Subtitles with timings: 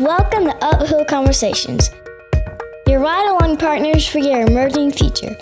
[0.00, 1.90] Welcome to Uphill Conversations,
[2.88, 5.36] your ride along partners for your emerging future.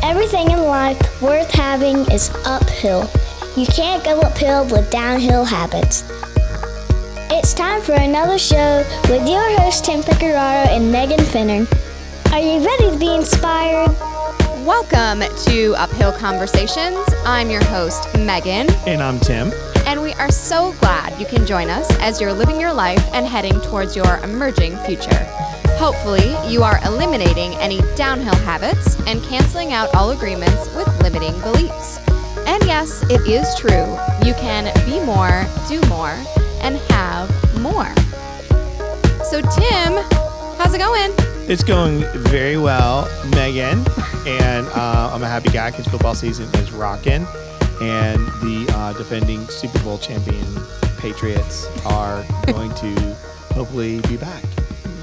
[0.00, 3.10] Everything in life worth having is uphill.
[3.56, 6.04] You can't go uphill with downhill habits.
[7.32, 11.66] It's time for another show with your hosts Tim Picararo and Megan Finner.
[12.32, 13.90] Are you ready to be inspired?
[14.64, 16.98] Welcome to Uphill Conversations.
[17.24, 19.50] I'm your host, Megan, And I'm Tim.
[19.86, 23.24] And we are so glad you can join us as you're living your life and
[23.24, 25.24] heading towards your emerging future.
[25.78, 32.00] Hopefully, you are eliminating any downhill habits and canceling out all agreements with limiting beliefs.
[32.46, 33.96] And yes, it is true.
[34.26, 36.14] You can be more, do more,
[36.62, 37.94] and have more.
[39.24, 39.92] So, Tim,
[40.58, 41.12] how's it going?
[41.48, 43.84] It's going very well, Megan.
[44.26, 47.28] And uh, I'm a happy guy because football season is rocking.
[47.80, 50.44] And the uh, defending Super Bowl champion
[50.98, 53.14] Patriots are going to
[53.54, 54.42] hopefully be back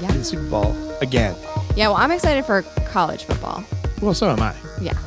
[0.02, 0.10] Yeah.
[0.10, 1.36] in the Super Bowl again.
[1.76, 3.64] Yeah, well, I'm excited for college football.
[4.02, 4.54] Well, so am I.
[4.80, 4.98] Yeah.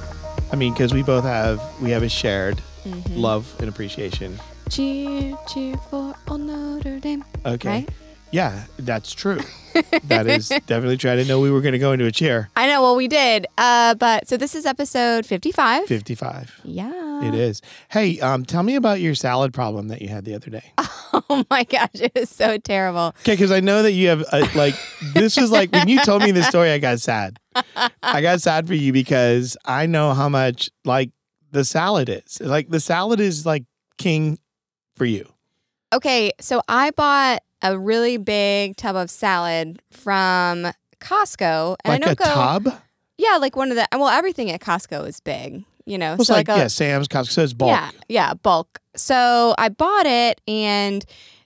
[0.51, 3.17] I mean, because we both have we have a shared Mhm.
[3.17, 4.39] love and appreciation.
[4.69, 7.23] Cheer, cheer for old Notre Dame.
[7.45, 7.69] Okay.
[7.69, 7.89] Right?
[8.31, 9.39] Yeah, that's true.
[10.03, 11.11] that is definitely true.
[11.11, 12.49] I didn't know we were going to go into a chair.
[12.55, 12.81] I know.
[12.81, 13.47] Well, we did.
[13.57, 15.85] Uh, but so this is episode 55.
[15.87, 16.61] 55.
[16.63, 17.23] Yeah.
[17.27, 17.61] It is.
[17.89, 20.71] Hey, um, tell me about your salad problem that you had the other day.
[21.29, 23.07] Oh my gosh, it is so terrible.
[23.21, 24.75] Okay, because I know that you have uh, like
[25.13, 27.39] this is like when you told me this story, I got sad.
[28.03, 31.11] I got sad for you because I know how much like
[31.51, 32.39] the salad is.
[32.41, 33.63] Like the salad is like
[33.97, 34.37] king
[34.95, 35.27] for you.
[35.93, 40.67] Okay, so I bought a really big tub of salad from
[40.99, 42.25] Costco, and like I a don't go.
[42.25, 42.81] tub.
[43.17, 43.87] Yeah, like one of the.
[43.93, 45.63] Well, everything at Costco is big.
[45.85, 47.69] You know, It's so like, a, yeah, Sam's Costco says bulk.
[47.69, 48.79] Yeah, yeah, bulk.
[48.95, 51.05] So I bought it, and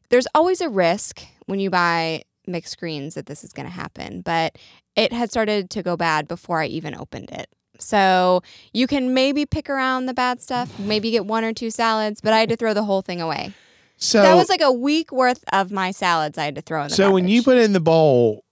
[0.09, 4.21] there's always a risk when you buy mixed greens that this is going to happen.
[4.21, 4.57] But
[4.95, 7.47] it had started to go bad before I even opened it.
[7.77, 8.41] So
[8.73, 12.33] you can maybe pick around the bad stuff, maybe get one or two salads, but
[12.33, 13.53] I had to throw the whole thing away.
[14.01, 16.89] So that was like a week worth of my salads I had to throw in
[16.89, 18.44] the so when you put it in the bowl,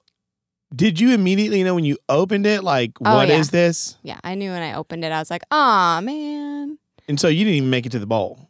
[0.75, 3.51] did you immediately know when you opened it like Oh, what is yeah.
[3.59, 3.97] this?
[4.03, 6.77] yeah, I knew when I opened it, I was like, "Oh man."
[7.07, 8.47] And so you didn't even make it to the bowl.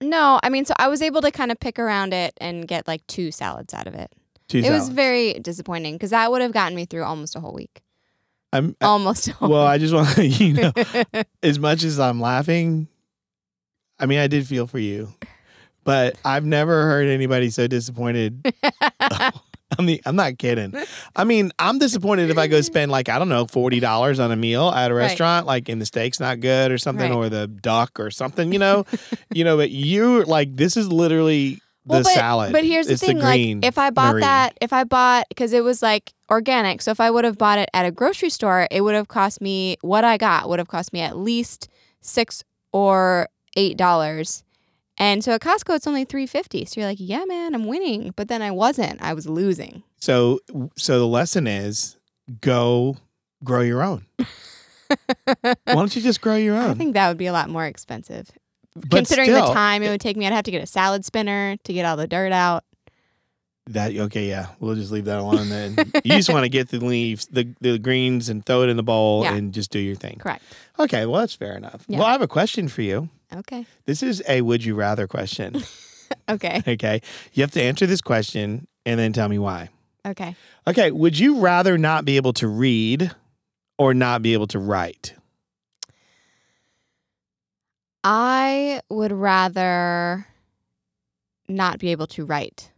[0.00, 2.86] No, I mean, so I was able to kind of pick around it and get
[2.86, 4.12] like two salads out of it.
[4.46, 4.88] Two It was salads.
[4.90, 7.82] very disappointing because that would have gotten me through almost a whole week.
[8.52, 9.66] I'm, I- Almost a whole well.
[9.66, 10.72] I just want to let you know,
[11.42, 12.86] as much as I'm laughing,
[13.98, 15.12] I mean, I did feel for you,
[15.86, 18.44] but I've never heard anybody so disappointed.
[19.78, 20.72] I mean, I'm not kidding.
[21.16, 24.30] I mean, I'm disappointed if I go spend like I don't know forty dollars on
[24.30, 25.06] a meal at a Right.
[25.06, 27.16] restaurant, like and the steak's not good or something, Right.
[27.16, 28.84] or the duck or something, you know,
[29.34, 29.56] you know.
[29.56, 31.54] But you like this is literally
[31.84, 32.52] the Well, but, salad.
[32.52, 35.52] But here's It's the thing: green like, if I bought that, if I bought because
[35.52, 38.68] it was like organic, so if I would have bought it at a grocery store,
[38.70, 41.68] it would have cost me what I got would have cost me at least
[42.00, 44.44] six or eight dollars.
[44.98, 46.64] And so at Costco, it's only three fifty.
[46.64, 48.12] So you're like, yeah, man, I'm winning.
[48.16, 49.02] But then I wasn't.
[49.02, 49.82] I was losing.
[49.98, 50.40] So,
[50.76, 51.96] so the lesson is
[52.40, 52.96] go
[53.44, 54.06] grow your own.
[55.44, 56.70] Why don't you just grow your own?
[56.70, 58.30] I think that would be a lot more expensive.
[58.74, 61.04] But Considering still, the time it would take me, I'd have to get a salad
[61.04, 62.64] spinner to get all the dirt out.
[63.68, 64.48] That okay, yeah.
[64.60, 65.76] We'll just leave that alone then.
[66.04, 68.82] you just want to get the leaves, the the greens, and throw it in the
[68.84, 69.34] bowl Yeah.
[69.34, 70.18] and just do your thing.
[70.18, 70.44] Correct.
[70.78, 71.84] Okay, well that's fair enough.
[71.88, 71.98] Yeah.
[71.98, 73.08] Well, I have a question for you.
[73.34, 73.66] Okay.
[73.84, 75.62] This is a would you rather question.
[76.28, 76.62] Okay.
[76.66, 79.70] okay, you have to answer this question and then tell me why.
[80.04, 80.36] Okay.
[80.66, 83.12] Okay, would you rather not be able to read
[83.76, 85.14] or not be able to write?
[88.04, 90.26] I would rather
[91.48, 92.70] not be able to write.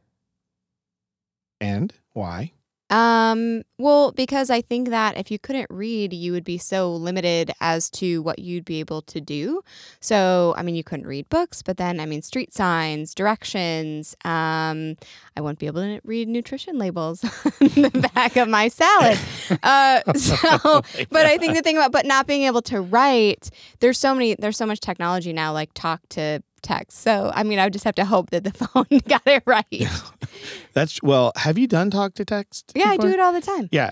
[1.60, 2.52] And why?
[2.90, 7.52] Um, well, because I think that if you couldn't read, you would be so limited
[7.60, 9.62] as to what you'd be able to do.
[10.00, 14.16] So, I mean, you couldn't read books, but then, I mean, street signs, directions.
[14.24, 14.96] Um,
[15.36, 19.18] I wouldn't be able to read nutrition labels on the back of my salad.
[19.62, 23.50] Uh, so, but I think the thing about but not being able to write,
[23.80, 26.98] there's so many, there's so much technology now, like talk to text.
[27.00, 29.64] So, I mean, I would just have to hope that the phone got it right.
[30.72, 31.32] That's well.
[31.36, 32.72] Have you done talk to text?
[32.74, 33.68] Yeah, I do it all the time.
[33.72, 33.90] Yeah,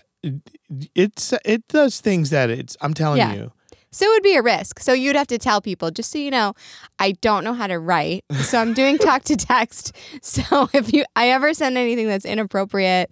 [0.94, 2.76] it's it does things that it's.
[2.80, 3.34] I'm telling Yeah.
[3.34, 3.52] you.
[3.92, 4.80] So it would be a risk.
[4.80, 6.52] So you'd have to tell people, just so you know,
[6.98, 8.24] I don't know how to write.
[8.42, 9.96] So I'm doing talk to text.
[10.20, 13.10] So if you I ever send anything that's inappropriate,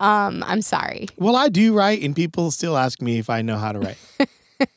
[0.00, 1.06] um, I'm sorry.
[1.16, 3.96] Well, I do write, and people still ask me if I know how to write.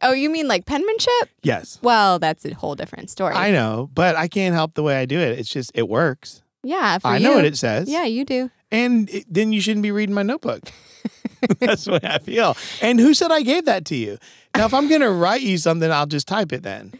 [0.00, 1.30] Oh, you mean like penmanship?
[1.42, 3.34] yes, Well, that's a whole different story.
[3.34, 5.38] I know, but I can't help the way I do it.
[5.38, 6.42] It's just it works.
[6.62, 7.24] Yeah, for I you.
[7.24, 7.88] know what it says.
[7.88, 8.50] Yeah, you do.
[8.70, 10.62] And it, then you shouldn't be reading my notebook.
[11.60, 12.56] That's what I feel.
[12.82, 14.18] And who said I gave that to you?
[14.56, 16.92] Now, if I'm going to write you something, I'll just type it then.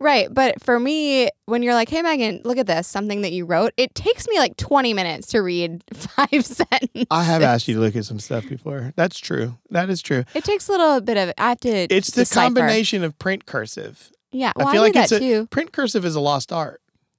[0.00, 0.32] Right.
[0.32, 3.72] But for me, when you're like, hey, Megan, look at this, something that you wrote,
[3.76, 7.06] it takes me like 20 minutes to read five sentences.
[7.10, 8.92] I have asked you to look at some stuff before.
[8.96, 9.58] That's true.
[9.68, 10.24] That is true.
[10.34, 11.68] It takes a little bit of, I have to.
[11.68, 12.46] It's the decipher.
[12.46, 14.10] combination of print cursive.
[14.32, 14.52] Yeah.
[14.56, 15.46] I Well, I, feel do like it's a too.
[15.48, 16.80] print cursive is a lost art.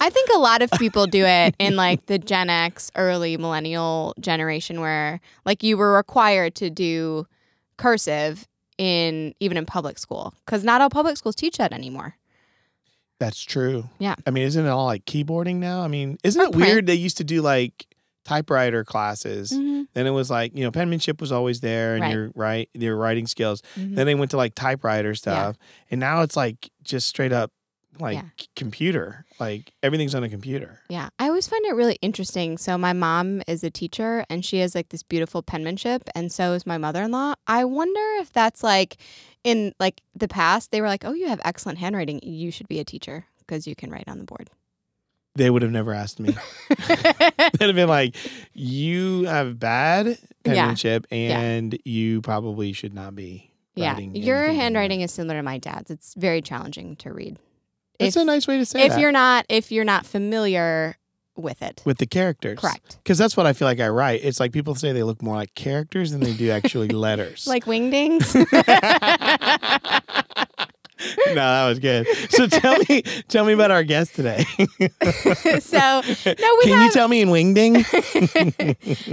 [0.00, 4.14] I think a lot of people do it in like the Gen X, early millennial
[4.20, 7.26] generation where like you were required to do
[7.78, 8.46] cursive
[8.78, 12.14] in even in public school because not all public schools teach that anymore.
[13.20, 13.88] That's true.
[13.98, 14.14] Yeah.
[14.26, 15.82] I mean, isn't it all like keyboarding now?
[15.82, 16.66] I mean, isn't Or it print.
[16.66, 17.86] weird they used to do like
[18.24, 19.50] typewriter classes?
[19.50, 19.86] Mhm.
[19.94, 22.12] Then it was like, you know, penmanship was always there and Right.
[22.12, 23.60] your right your writing skills.
[23.76, 23.96] Mhm.
[23.96, 25.56] Then they went to like typewriter stuff.
[25.90, 27.50] And now it's like just straight up
[28.00, 28.22] like Yeah.
[28.56, 29.24] computer.
[29.40, 30.80] Like everything's on a computer.
[30.88, 32.58] Yeah, I always find it really interesting.
[32.58, 36.52] So my mom is a teacher and she has like this beautiful penmanship and so
[36.52, 37.34] is my mother-in-law.
[37.46, 38.96] I wonder if that's like
[39.44, 42.20] in like the past they were like, "Oh, you have excellent handwriting.
[42.22, 44.50] You should be a teacher because you can write on the board."
[45.34, 46.34] They would have never asked me.
[46.88, 48.16] They'd have been like,
[48.54, 51.38] You have bad penmanship Yeah.
[51.38, 53.52] and you probably should not be.
[53.76, 55.92] yeah, your anything anymore." handwriting is similar to my dad's.
[55.92, 57.38] It's very challenging to read.
[57.98, 59.00] If, a nice way to say if that.
[59.00, 60.96] you're not if you're not familiar
[61.38, 61.82] with it.
[61.84, 62.58] with the characters.
[62.58, 62.98] Correct.
[63.02, 64.20] Because that's what I feel like I write.
[64.24, 67.46] It's like people say they look more like characters than they do actually letters.
[67.46, 68.34] Like wingdings.
[71.28, 72.06] no, that was good.
[72.30, 74.44] So tell me, tell me about our guest today.
[75.60, 77.84] so no, we Can have you tell me in wingding?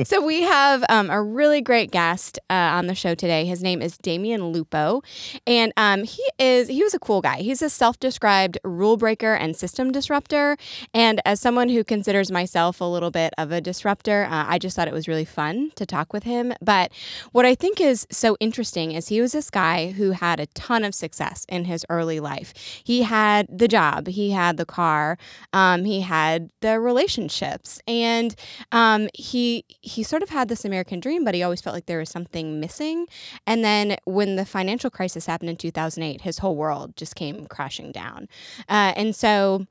[0.08, 3.46] so we have um, a really great guest uh, on the show today.
[3.46, 5.02] His name is Damien Lupo,
[5.46, 7.38] and um, he is he was a cool guy.
[7.38, 10.58] He's a self-described rule breaker and system disruptor.
[10.94, 14.76] And as someone who considers myself a little bit of a disruptor, uh, I just
[14.76, 16.54] thought it was really fun to talk with him.
[16.62, 16.92] But
[17.32, 20.84] what I think is so interesting is he was this guy who had a ton
[20.84, 22.54] of success in his early life.
[22.83, 25.18] He had the job, he had the car,
[25.51, 28.36] um, he had the relationships, and
[28.72, 32.00] um, he he sort of had this American dream, but he always felt like there
[32.00, 33.07] was something missing.
[33.48, 37.92] And then when the financial crisis happened in 2008, his whole world just came crashing
[37.92, 38.27] down.
[38.69, 39.66] Uh, and so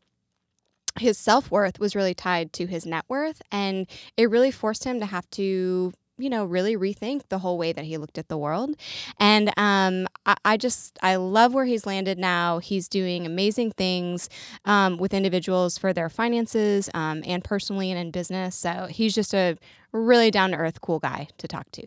[0.98, 3.86] his self worth was really tied to his net worth, and
[4.16, 5.92] it really forced him to have to.
[6.16, 8.76] You know, really rethink the whole way that he looked at the world.
[9.18, 12.58] And um, I, I just, I love where he's landed now.
[12.58, 14.28] He's doing amazing things
[14.64, 18.54] um, with individuals for their finances um, and personally and in business.
[18.54, 19.58] So he's just a
[19.92, 21.84] really down to earth, cool guy to talk to.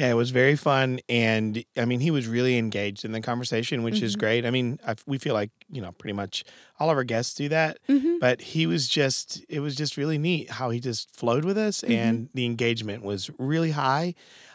[0.00, 3.82] Yeah, it was very fun, and I mean, he was really engaged in the conversation,
[3.82, 4.18] which is Mhm.
[4.18, 4.46] great.
[4.46, 6.42] I mean, I, we feel like you know, pretty much
[6.80, 7.78] all of our guests do that.
[7.88, 8.18] Mm-hmm.
[8.20, 11.82] but he was just it was just really neat how he just flowed with us
[11.82, 11.90] Mhm.
[11.94, 14.14] and the engagement was really high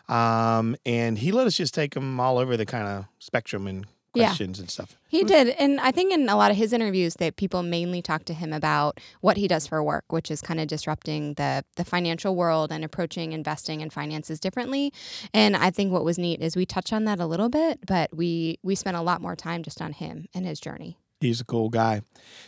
[0.09, 3.86] um, and he let us just take him all over the kind of spectrum and
[4.15, 4.27] Yeah.
[4.27, 5.50] questions and stuff He did.
[5.50, 8.53] And I think in a lot of his interviews that people mainly talk to him
[8.53, 12.71] about what he does for work, which is kind of disrupting the the financial world
[12.71, 14.94] and approaching investing and finances differently.
[15.33, 18.15] And I think what was neat is we touch on that a little bit, but
[18.15, 20.97] we we spent a lot more time just on him and his journey.
[21.21, 22.01] He's a cool guy.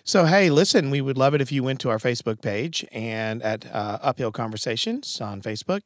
[0.04, 3.42] So, hey, listen, we would love it if you went to our Facebook page and
[3.42, 5.84] at uh, Uphill Conversations on Facebook.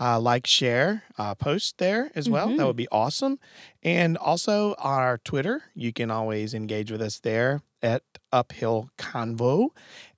[0.00, 2.48] Uh, like, share, uh, post there as well.
[2.48, 2.56] Mhm.
[2.58, 3.38] That would be awesome.
[3.82, 8.02] And also on our Twitter, you can always engage with us there at
[8.32, 9.70] Uphill Convo.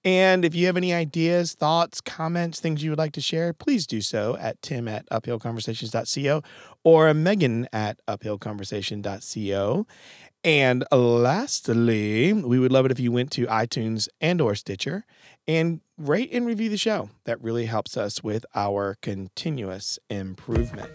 [0.05, 3.87] And if you have any ideas, thoughts, comments, things you would like to share, please
[3.87, 6.43] do so at tim at uphillconversations.co
[6.85, 9.87] or megan at uphillconversation.co.
[10.43, 15.05] And lastly, we would love it if you went to iTunes and or Stitcher
[15.51, 17.11] and rate and review the show.
[17.25, 20.89] That really helps us with our continuous improvement.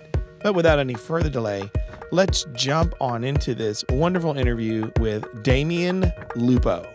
[0.43, 1.69] But without any further delay,
[2.13, 6.87] let's jump on into this wonderful interview with Damien Lupo.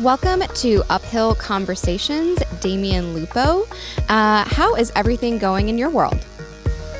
[0.00, 3.64] Welcome to Uphill Conversations, Damien Lupo.
[4.08, 6.20] Uh, how is everything going in your world?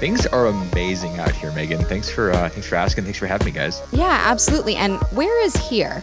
[0.00, 1.84] Things are amazing out here, Megan.
[1.84, 3.04] Thanks for uh, thanks for asking.
[3.04, 3.80] Thanks for having me, guys.
[3.92, 4.74] Yeah, absolutely.
[4.74, 6.02] And where is here?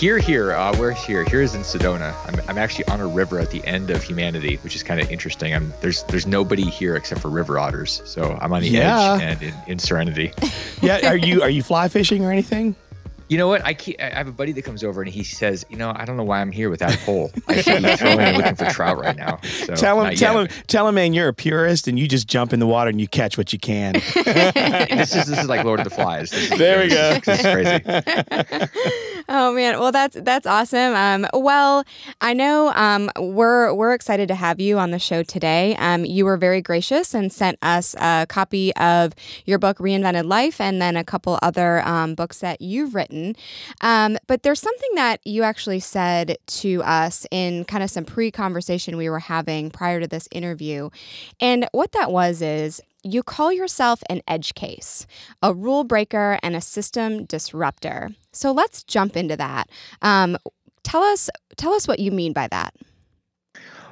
[0.00, 1.24] Here, here, uh, we're here.
[1.24, 2.14] Here is in Sedona.
[2.26, 5.10] I'm, I'm actually on a river at the end of humanity, which is kind of
[5.10, 5.54] interesting.
[5.54, 9.18] I'm there's there's nobody here except for river otters, so I'm on the Yeah.
[9.20, 10.32] edge and in, in serenity.
[10.80, 12.74] Yeah, are you are you fly fishing or anything?
[13.28, 13.64] You know what?
[13.64, 16.04] I keep, I have a buddy that comes over and he says, you know, I
[16.04, 17.30] don't know why I'm here without a pole.
[17.46, 19.38] I should be throwing looking for trout right now.
[19.42, 20.50] So tell him, tell yet.
[20.50, 23.00] him, tell him, man, you're a purist and you just jump in the water and
[23.00, 23.92] you catch what you can.
[24.24, 26.30] this is this is like Lord of the Flies.
[26.30, 27.20] This is, there we go.
[27.24, 29.19] This is crazy.
[29.32, 30.92] Oh man, well that's that's awesome.
[30.96, 31.84] Um, well,
[32.20, 35.76] I know um, we're we're excited to have you on the show today.
[35.76, 39.14] Um, you were very gracious and sent us a copy of
[39.46, 43.36] your book Reinvented Life, and then a couple other um, books that you've written.
[43.82, 48.96] Um, but there's something that you actually said to us in kind of some pre-conversation
[48.96, 50.90] we were having prior to this interview,
[51.38, 55.06] and what that was is you call yourself an edge case,
[55.42, 58.10] a rule breaker, and a system disruptor.
[58.32, 59.70] So let's jump into that.
[60.02, 60.36] Um,
[60.82, 62.74] tell us, tell us what you mean by that.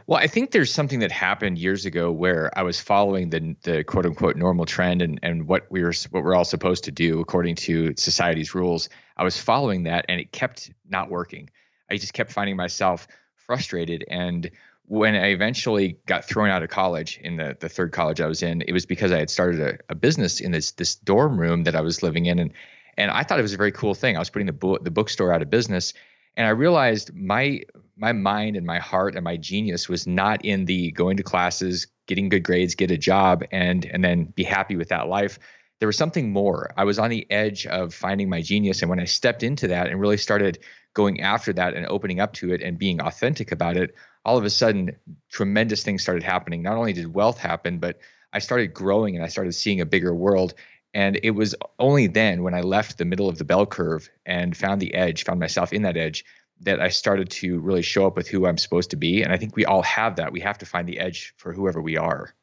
[0.08, 3.84] Well, I think there's something that happened years ago where I was following the the
[3.84, 7.20] quote unquote normal trend and and what we were what we're all supposed to do
[7.20, 8.88] according to society's rules.
[9.18, 11.50] I was following that and it kept not working.
[11.90, 14.50] I just kept finding myself frustrated and
[14.88, 18.42] when I eventually got thrown out of college in the, the third college I was
[18.42, 21.64] in, it was because I had started a, a business in this this dorm room
[21.64, 22.52] that I was living in, and
[22.96, 24.16] and I thought it was a very cool thing.
[24.16, 25.92] I was putting the book the bookstore out of business,
[26.36, 27.60] and I realized my
[27.96, 31.86] my mind and my heart and my genius was not in the going to classes,
[32.06, 35.38] getting good grades, get a job, and and then be happy with that life.
[35.80, 36.72] There was something more.
[36.78, 39.88] I was on the edge of finding my genius, and when I stepped into that
[39.88, 40.58] and really started
[40.94, 44.44] going after that and opening up to it and being authentic about it, all of
[44.44, 44.96] a sudden
[45.30, 46.62] tremendous things started happening.
[46.62, 47.98] Not only did wealth happen, but
[48.32, 50.54] I started growing and I started seeing a bigger world.
[50.94, 54.56] And it was only then when I left the middle of the bell curve and
[54.56, 56.24] found the edge, found myself in that edge,
[56.60, 59.22] that I started to really show up with who I'm supposed to be.
[59.22, 60.32] And I think we all have that.
[60.32, 62.34] We have to find the edge for whoever we are.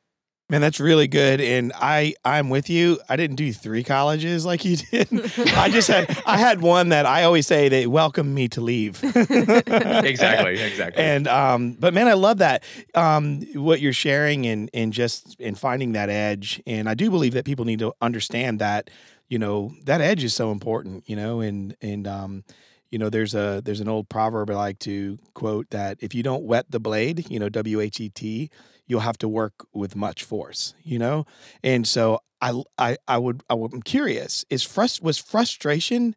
[0.47, 1.41] Man, that's really good.
[1.41, 2.99] And I I'm with you.
[3.09, 5.07] I didn't do three colleges like you did.
[5.55, 9.03] I just had I had one that I always say they welcomed me to leave.
[9.03, 11.03] exactly, exactly.
[11.03, 12.63] And um, but man, I love that.
[12.93, 16.61] Um, what you're sharing and and just in finding that edge.
[16.67, 18.91] And I do believe that people need to understand that,
[19.27, 22.43] you know, that edge is so important, you know, and and um
[22.91, 26.21] you know there's a there's an old proverb I like to quote that if you
[26.21, 28.51] don't wet the blade, you know, W H E T,
[28.87, 31.25] you'll have to work with much force, you know?
[31.63, 36.15] And so I I I would I am curious, is frust was frustration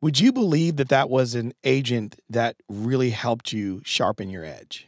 [0.00, 4.86] would you believe that that was an agent that really helped you sharpen your edge?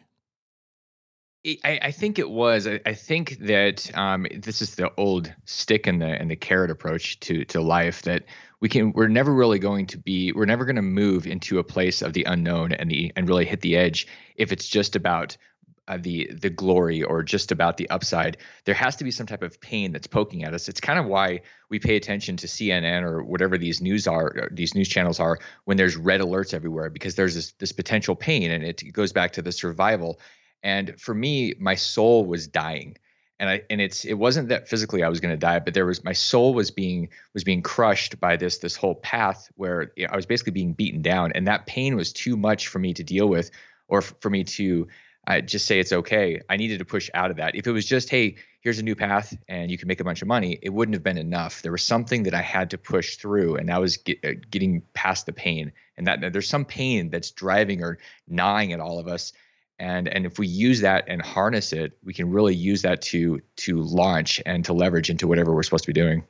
[1.64, 2.66] I, I think it was.
[2.66, 6.70] I, I think that um, this is the old stick and the and the carrot
[6.70, 8.02] approach to to life.
[8.02, 8.24] That
[8.60, 11.64] we can we're never really going to be we're never going to move into a
[11.64, 15.34] place of the unknown and the and really hit the edge if it's just about
[15.90, 19.42] uh, the the glory or just about the upside there has to be some type
[19.42, 20.68] of pain that's poking at us.
[20.68, 24.74] It's kind of why we pay attention to cnn or whatever these news are these
[24.76, 28.62] news channels are when there's red alerts everywhere because there's this this potential pain and
[28.62, 30.20] it goes back to the survival.
[30.62, 32.96] And for me my soul was dying.
[33.40, 35.86] And I and it's it wasn't that physically I was going to die, but there
[35.86, 40.14] was my soul was being was being crushed by this this whole path where I
[40.14, 43.26] was basically being beaten down, and that pain was too much for me to deal
[43.26, 43.50] with,
[43.88, 44.86] or for me to
[45.26, 46.40] I just say it's okay.
[46.48, 47.54] I needed to push out of that.
[47.54, 50.22] If it was just, hey, here's a new path and you can make a bunch
[50.22, 51.62] of money, it wouldn't have been enough.
[51.62, 54.82] There was something that I had to push through, and that was get, uh, getting
[54.94, 55.72] past the pain.
[55.96, 59.32] And that, that there's some pain that's driving or gnawing at all of us.
[59.78, 63.40] And and if we use that and harness it, we can really use that to
[63.56, 66.24] to launch and to leverage into whatever we're supposed to be doing.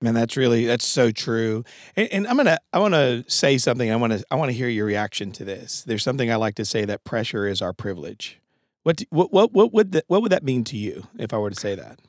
[0.00, 1.64] Man, that's really that's so true.
[1.96, 3.90] And, and I'm gonna I want to say something.
[3.90, 5.82] I want to I want to hear your reaction to this.
[5.84, 8.38] There's something I like to say that pressure is our privilege.
[8.82, 11.50] What what what what would that, what would that mean to you if I were
[11.50, 12.00] to say that?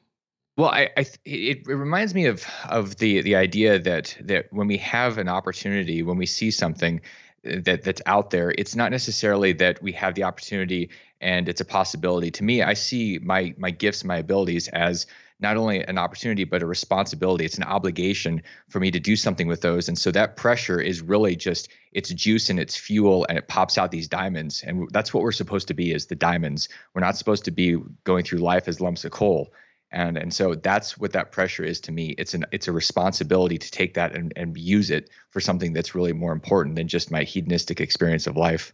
[0.58, 4.68] Well, I, I it, it reminds me of of the the idea that that when
[4.68, 7.00] we have an opportunity, when we see something
[7.48, 10.90] uh, that that's out there, it's not necessarily that we have the opportunity
[11.22, 12.32] and it's a possibility.
[12.32, 15.08] To me, I see my my gifts, my abilities as
[15.40, 17.46] not only an opportunity but a responsibility.
[17.46, 19.88] It's an obligation for me to do something with those.
[19.88, 23.78] And so that pressure is really just it's juice and it's fuel and it pops
[23.78, 24.64] out these diamonds.
[24.64, 26.70] And that's what we're supposed to be is the diamonds.
[26.94, 29.54] We're not supposed to be going through life as lumps of coal.
[29.92, 32.16] And and so that's what that pressure is to me.
[32.18, 35.96] It's an it's a responsibility to take that and, and use it for something that's
[35.96, 38.74] really more important than just my hedonistic experience of life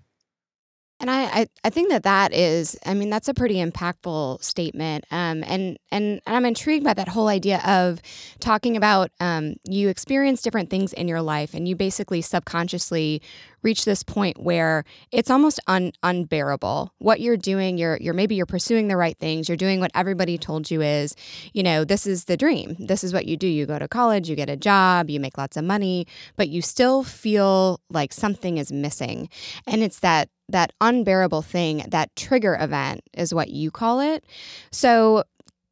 [1.03, 5.03] and I, I, I, think that that is, I mean, that's a pretty impactful statement.
[5.11, 7.99] Um, and, and, and I'm intrigued by that whole idea of
[8.39, 13.21] talking about um, you experience different things in your life and you basically subconsciously
[13.63, 16.93] reach this point where it's almost un, unbearable.
[16.99, 19.49] What you're doing, you're, you're maybe you're pursuing the right things.
[19.49, 21.17] You're doing what everybody told you is,
[21.51, 22.77] you know, this is the dream.
[22.79, 23.47] This is what you do.
[23.47, 26.07] You go to college, you get a job, you make lots of money,
[26.37, 29.27] but you still feel like something is missing.
[29.67, 34.23] And it's that that unbearable thing, that trigger event is what you call it.
[34.71, 35.23] So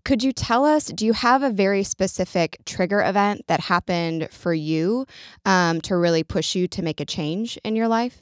[0.04, 0.88] could you tell us?
[0.88, 5.06] Do you have a very specific trigger event that happened for you
[5.46, 8.22] um, to really push you to make a change in your life?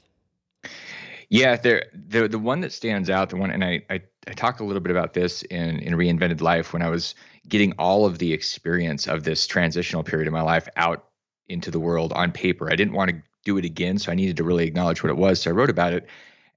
[1.30, 4.64] Yeah, there the the one that stands out, the one, and I, I I a
[4.64, 7.16] little bit about this in in Reinvented Life when I was
[7.48, 11.06] getting all of the experience of this transitional period of my life out
[11.48, 12.72] into the world on paper.
[12.72, 15.18] I didn't want to do it again, so I needed to really acknowledge what it
[15.18, 15.42] was.
[15.42, 16.08] So I wrote about it,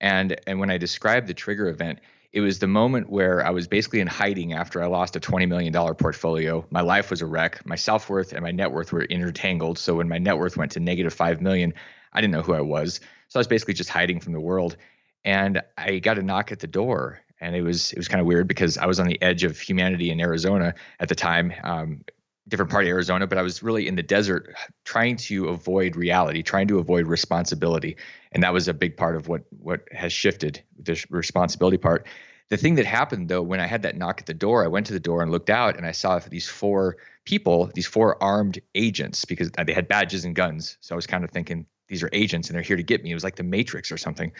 [0.02, 2.00] and and when I described the trigger event,
[2.32, 5.48] it was the moment where I was basically in hiding after I lost a $20
[5.48, 6.66] million portfolio.
[6.70, 7.64] My life was a wreck.
[7.64, 9.78] My self worth and my net worth were intertangled.
[9.78, 11.72] So when my net worth went to negative 5 million,
[12.12, 13.00] I didn't know who I was.
[13.28, 14.76] So I was basically just hiding from the world.
[15.24, 17.20] And I got a knock at the door.
[17.40, 19.58] And it was it was kind of weird because I was on the edge of
[19.58, 22.04] humanity in Arizona at the time, um,
[22.48, 26.42] different part of Arizona, but I was really in the desert trying to avoid reality,
[26.42, 27.96] trying to avoid responsibility.
[28.32, 32.06] And that was a big part of what what has shifted, this responsibility part.
[32.48, 34.86] The thing that happened though, when I had that knock at the door, I went
[34.86, 38.60] to the door and looked out and I saw these four people, these four armed
[38.74, 40.76] agents, because they had badges and guns.
[40.80, 43.10] So I was kind of thinking, these are agents and they're here to get me.
[43.10, 44.32] It was like the Matrix or something.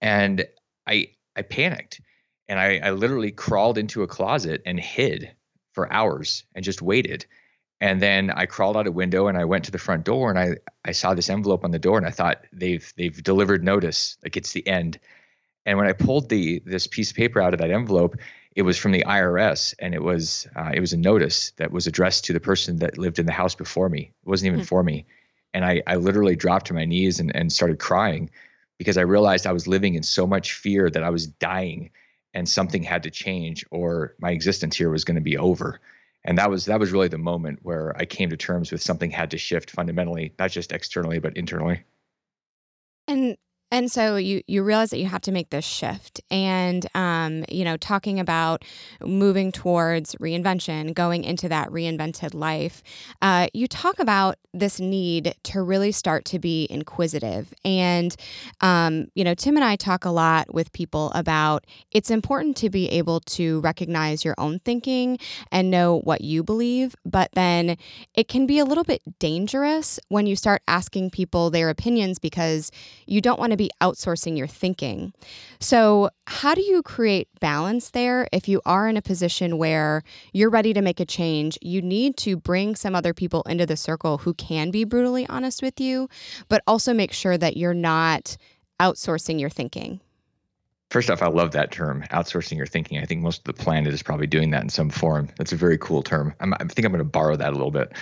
[0.00, 0.46] And
[0.86, 2.00] I I panicked
[2.48, 5.34] and I, I literally crawled into a closet and hid
[5.78, 7.24] for hours and just waited.
[7.80, 10.36] And then I crawled out a window and I went to the front door and
[10.36, 14.18] I I saw this envelope on the door and I thought they've they've delivered notice
[14.24, 14.98] like it's the end.
[15.64, 18.16] And when I pulled the this piece of paper out of that envelope,
[18.56, 21.86] it was from the IRS and it was uh, it was a notice that was
[21.86, 24.10] addressed to the person that lived in the house before me.
[24.24, 24.74] It wasn't even mm-hmm.
[24.74, 25.06] for me.
[25.54, 28.30] And I I literally dropped to my knees and and started crying
[28.78, 31.90] because I realized I was living in so much fear that I was dying
[32.34, 35.80] and something had to change or my existence here was going to be over.
[36.24, 39.10] And that was that was really the moment where i came to terms with something
[39.10, 41.84] had to shift fundamentally not just externally but internally.
[43.06, 43.36] And
[43.70, 47.64] and so you you realize that you have to make this shift, and um, you
[47.64, 48.64] know, talking about
[49.04, 52.82] moving towards reinvention, going into that reinvented life.
[53.20, 58.16] Uh, you talk about this need to really start to be inquisitive, and
[58.62, 62.70] um, you know, Tim and I talk a lot with people about it's important to
[62.70, 65.18] be able to recognize your own thinking
[65.52, 67.76] and know what you believe, but then
[68.14, 72.70] it can be a little bit dangerous when you start asking people their opinions because
[73.06, 75.12] you don't want to be outsourcing your thinking.
[75.60, 80.48] So, how do you create balance there if you are in a position where you're
[80.48, 81.58] ready to make a change?
[81.60, 85.62] You need to bring some other people into the circle who can be brutally honest
[85.62, 86.08] with you,
[86.48, 88.38] but also make sure that you're not
[88.80, 90.00] outsourcing your thinking.
[90.90, 92.98] First off, I love that term, outsourcing your thinking.
[92.98, 95.28] I think most of the planet is probably doing that in some form.
[95.36, 96.32] That's a very cool term.
[96.40, 97.92] I'm, i think I'm going to borrow that a little bit.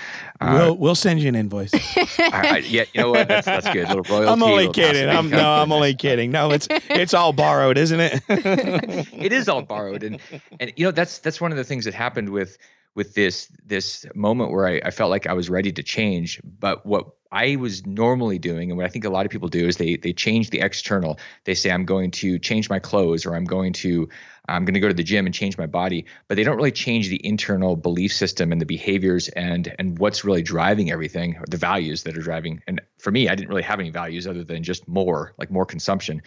[0.41, 1.75] Uh, we'll we'll send you an invoice.
[2.19, 3.27] I, I, yeah, you know what?
[3.27, 3.87] That's, that's good.
[3.87, 4.31] A little royalty.
[4.31, 5.09] I'm only kidding.
[5.09, 6.31] I'm, no, I'm only kidding.
[6.31, 8.23] No, it's it's all borrowed, isn't it?
[8.29, 10.21] it is all borrowed, and
[10.61, 12.57] and you know that's that's one of the things that happened with
[12.97, 16.41] with this this moment where I, I felt like I was ready to change.
[16.43, 19.67] But what I was normally doing, and what I think a lot of people do,
[19.69, 21.21] is they they change the external.
[21.45, 24.09] They say I'm going to change my clothes, or I'm going to
[24.49, 26.73] I'm going to go to the gym and change my body, but they don't really
[26.73, 31.45] change the internal belief system and the behaviors and and what's really driving everything, or
[31.49, 32.63] the values that are driving.
[32.67, 35.67] And for me, I didn't really have any values other than just more, like more
[35.67, 36.23] consumption.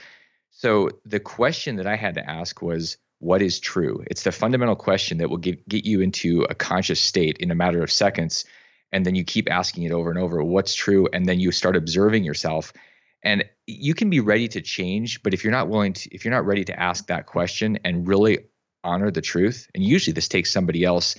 [0.51, 4.03] So the question that I had to ask was, what is true?
[4.07, 7.55] It's the fundamental question that will get, get you into a conscious state in a
[7.55, 8.45] matter of seconds.
[8.91, 11.07] And then you keep asking it over and over what's true?
[11.11, 12.73] And then you start observing yourself.
[13.21, 16.33] And you can be ready to change, but if you're not willing to, if you're
[16.33, 18.39] not ready to ask that question and really
[18.83, 21.15] honor the truth, and usually this takes somebody else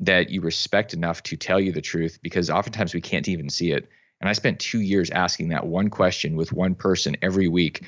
[0.00, 3.70] that you respect enough to tell you the truth, because oftentimes we can't even see
[3.70, 3.88] it.
[4.20, 7.84] And I spent two years asking that one question with one person every week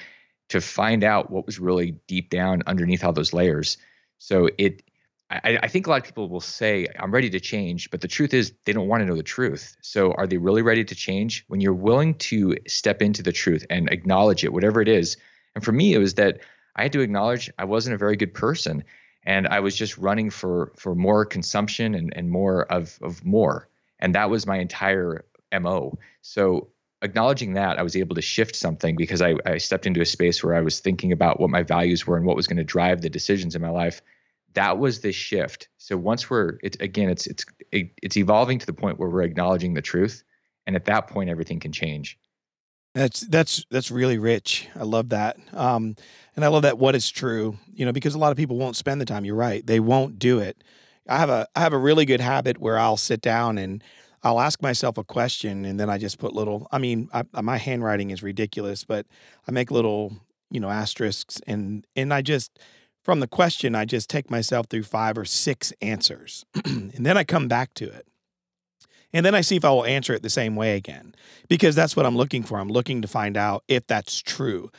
[0.49, 3.79] to find out what was really deep down underneath all those layers.
[4.19, 4.83] So it,
[5.29, 8.09] I, I, think a lot of people will say, I'm ready to change, but the
[8.09, 9.77] truth is they don't want to know the truth.
[9.81, 11.45] So are they really ready to change?
[11.49, 15.17] When you're willing to step into the truth and acknowledge it, whatever it is.
[15.55, 16.41] And for me, it was that
[16.77, 18.85] I had to acknowledge I wasn't a very good person.
[19.25, 23.69] And I was just running for for more consumption and, and more of of more.
[23.99, 25.99] And that was my entire MO.
[26.23, 26.69] So
[27.03, 30.43] acknowledging that, I was able to shift something because I, I stepped into a space
[30.43, 33.03] where I was thinking about what my values were and what was going to drive
[33.03, 34.01] the decisions in my life.
[34.55, 35.69] That was the shift.
[35.77, 39.75] So once we're, it's again, it's it's it's evolving to the point where we're acknowledging
[39.75, 40.23] the truth,
[40.67, 42.19] and at that point, everything can change.
[42.95, 44.67] That's that's that's really rich.
[44.75, 45.97] I love that, um,
[46.35, 46.79] and I love that.
[46.79, 49.27] What is true, you know, because a lot of people won't spend the time.
[49.27, 50.65] You're right; they won't do it.
[51.07, 53.85] I have a I have a really good habit where I'll sit down and
[54.23, 57.59] I'll ask myself a question and then I just put little, I mean, I, my
[57.59, 59.07] handwriting is ridiculous, but
[59.47, 60.13] I make little,
[60.51, 62.59] you know, asterisks and, and I just
[63.07, 67.23] from the question, I just take myself through five or six answers, and then I
[67.23, 68.05] come back to it.
[69.13, 71.15] And then I see if I will answer it the same way again,
[71.49, 72.59] because that's what I'm looking for.
[72.59, 74.73] I'm looking to find out if that's true.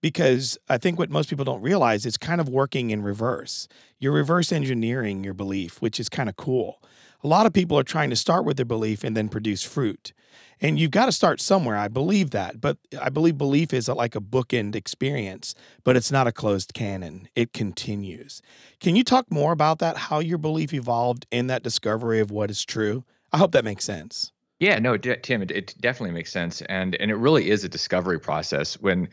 [0.00, 3.68] Because I think what most people don't realize is kind of working in reverse.
[3.98, 6.80] You're reverse engineering your belief, which is kind of cool.
[7.24, 10.12] A lot of people are trying to start with their belief and then produce fruit.
[10.60, 11.76] And you've got to start somewhere.
[11.76, 12.60] I believe that.
[12.60, 17.28] But I believe belief is like a bookend experience, but it's not a closed canon.
[17.34, 18.42] It continues.
[18.78, 19.96] Can you talk more about that?
[19.96, 23.04] How your belief evolved in that discovery of what is true?
[23.32, 24.30] I hope that makes sense.
[24.60, 28.20] Yeah, no, Tim, it, it, definitely makes sense, and and it really is a discovery
[28.20, 28.80] process.
[28.80, 29.08] When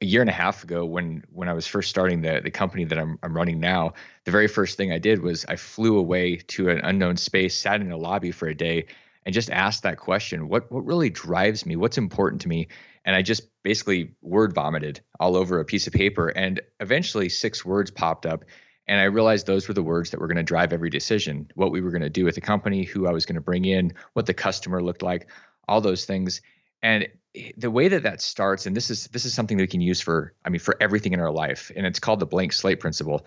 [0.00, 2.84] a year and a half ago, when when I was first starting the the company
[2.84, 6.36] that I'm I'm running now, the very first thing I did was I flew away
[6.36, 8.86] to an unknown space, sat in a lobby for a day,
[9.24, 11.76] and just asked that question: what what really drives me?
[11.76, 12.68] What's important to me?
[13.04, 17.64] And I just basically word vomited all over a piece of paper, and eventually six
[17.64, 18.44] words popped up,
[18.86, 21.72] and I realized those were the words that were going to drive every decision what
[21.72, 23.94] we were going to do with the company, who I was going to bring in,
[24.12, 25.28] what the customer looked like,
[25.66, 26.40] all those things.
[26.82, 27.08] And
[27.56, 30.00] the way that that starts, and this is this is something that we can use
[30.00, 33.26] for, I mean, for everything in our life, and it's called the blank slate principle.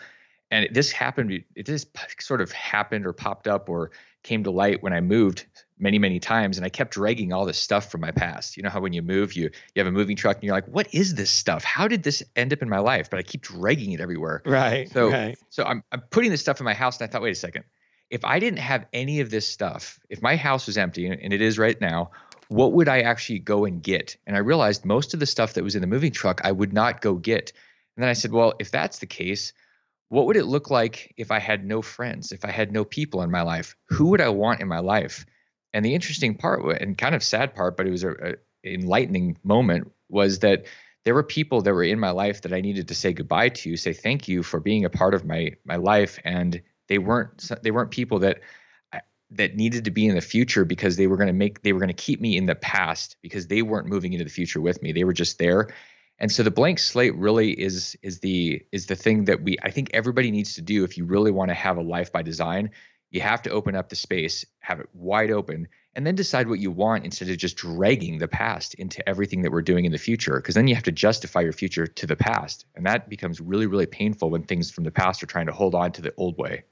[0.52, 1.88] And this happened, it just
[2.20, 3.92] sort of happened or popped up or
[4.22, 5.46] came to light when I moved
[5.78, 8.56] many many times and i kept dragging all this stuff from my past.
[8.56, 10.68] You know how when you move you you have a moving truck and you're like
[10.68, 11.64] what is this stuff?
[11.64, 13.10] How did this end up in my life?
[13.10, 14.42] But i keep dragging it everywhere.
[14.46, 15.38] Right so right.
[15.50, 17.66] so i'm, I'm putting this stuff in my house and i thought wait a second.
[18.10, 21.42] If i didn't have any of this stuff if my house was empty and it
[21.42, 22.12] is right now
[22.50, 24.18] what would i actually go and get?
[24.26, 26.74] And i realized most of the stuff that was in the moving truck i would
[26.74, 27.52] not go get.
[27.96, 29.54] And then i said well if that's the case
[30.10, 33.22] what would it look like if i had no friends if i had no people
[33.22, 33.76] in my life?
[33.90, 35.26] Who would i want in my life?
[35.74, 39.38] And the interesting part and kind of sad part, but it was a, a enlightening
[39.44, 40.66] moment was that
[41.04, 43.78] there were people that were in my life that I needed to say goodbye to,
[43.78, 47.72] say thank you for being a part of my my life, and they weren't they
[47.72, 48.40] weren't people that
[49.32, 51.80] that needed to be in the future because they were going to make they were
[51.80, 54.82] going to keep me in the past because they weren't moving into the future with
[54.82, 54.92] me.
[54.92, 55.74] They were just there.
[56.18, 59.72] And so the blank slate really is is the is the thing that we I
[59.72, 62.72] think everybody needs to do if you really want to have a life by design
[63.16, 66.60] you have to open up the space, have it wide open, and then decide what
[66.60, 69.98] you want instead of just dragging the past into everything that we're doing in the
[69.98, 70.36] future.
[70.36, 72.66] Because then you have to justify your future to the past.
[72.76, 75.76] And that becomes really, really painful when things from the past are trying to hold
[75.76, 76.64] on to the old way.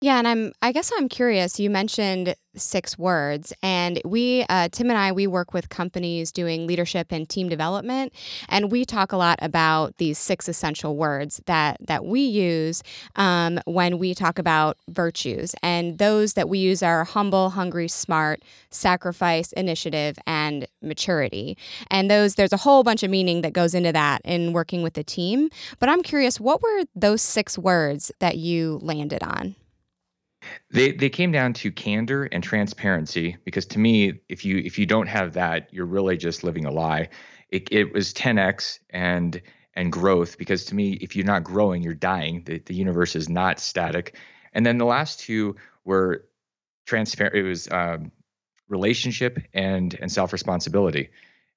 [0.00, 1.58] Yeah, and I'm I guess I'm curious.
[1.58, 6.68] You mentioned six words, and we uh, Tim and I we work with companies doing
[6.68, 8.12] leadership and team development,
[8.48, 12.84] and we talk a lot about these six essential words that that we use
[13.16, 18.40] um, when we talk about virtues, and those that we use are humble, hungry, smart,
[18.70, 21.58] sacrifice, initiative, and maturity.
[21.90, 24.94] And those there's a whole bunch of meaning that goes into that in working with
[24.94, 25.50] the team.
[25.80, 29.56] But I'm curious, what were those six words that you landed on?
[30.70, 34.86] They they came down to candor and transparency because to me, if you if you
[34.86, 37.08] don't have that, you're really just living a lie.
[37.50, 39.40] It it was 10x and
[39.74, 42.42] and growth because to me, if you're not growing, you're dying.
[42.44, 44.16] The the universe is not static.
[44.52, 46.24] And then the last two were
[46.86, 47.36] transparent.
[47.36, 48.10] It was um,
[48.68, 51.10] relationship and and self responsibility,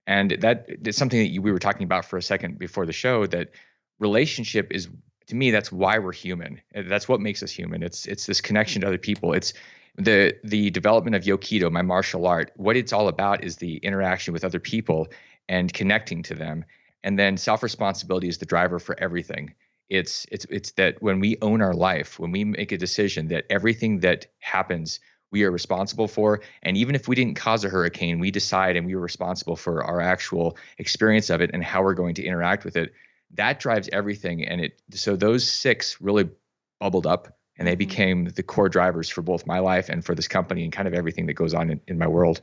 [0.07, 2.93] and that is something that you, we were talking about for a second before the
[2.93, 3.25] show.
[3.25, 3.51] That
[3.99, 4.87] relationship is
[5.31, 6.61] to me that's why we're human.
[6.75, 7.81] Uh, that's what makes us human.
[7.83, 9.31] It's it's this connection to other people.
[9.31, 9.53] It's
[9.95, 12.51] the the development of Aikido my martial art.
[12.57, 15.07] What it's all about is the interaction with other people
[15.47, 16.65] and connecting to them.
[17.01, 19.53] And then self responsibility is the driver for everything.
[19.87, 23.45] It's it's it's that when we own our life when we make a decision that
[23.49, 24.99] everything that happens
[25.31, 26.41] we are responsible for.
[26.61, 29.81] And even if we didn't cause a hurricane we decide and we were responsible for
[29.81, 32.93] our actual experience of it and how we're going to interact with it
[33.35, 36.29] that drives everything and it so those six really
[36.79, 37.79] bubbled up and they mm-hmm.
[37.79, 40.93] became the core drivers for both my life and for this company and kind of
[40.93, 42.41] everything that goes on in, in my world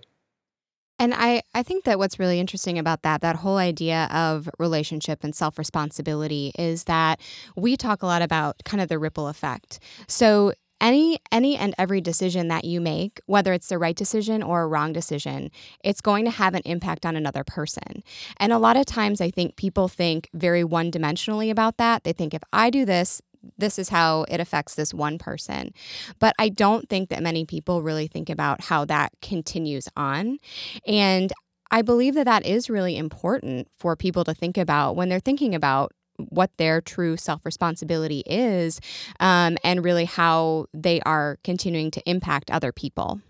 [0.99, 5.23] and I, I think that what's really interesting about that, that whole idea of relationship
[5.23, 7.21] and self responsibility, is that
[7.57, 9.79] we talk a lot about kind of the ripple effect.
[10.09, 14.63] So any any and every decision that you make whether it's the right decision or
[14.63, 15.51] a wrong decision
[15.83, 18.03] it's going to have an impact on another person.
[18.39, 22.05] And a lot of times i think people think very one dimensionally about that.
[22.05, 23.21] They think if i do this
[23.57, 25.73] this is how it affects this one person.
[26.19, 30.39] But i don't think that many people really think about how that continues on.
[30.87, 31.33] And
[31.71, 35.55] I believe that that is really important for people to think about when they're thinking
[35.55, 38.81] about what their true self responsibility is
[39.21, 43.21] um, and really how they are continuing to impact other people.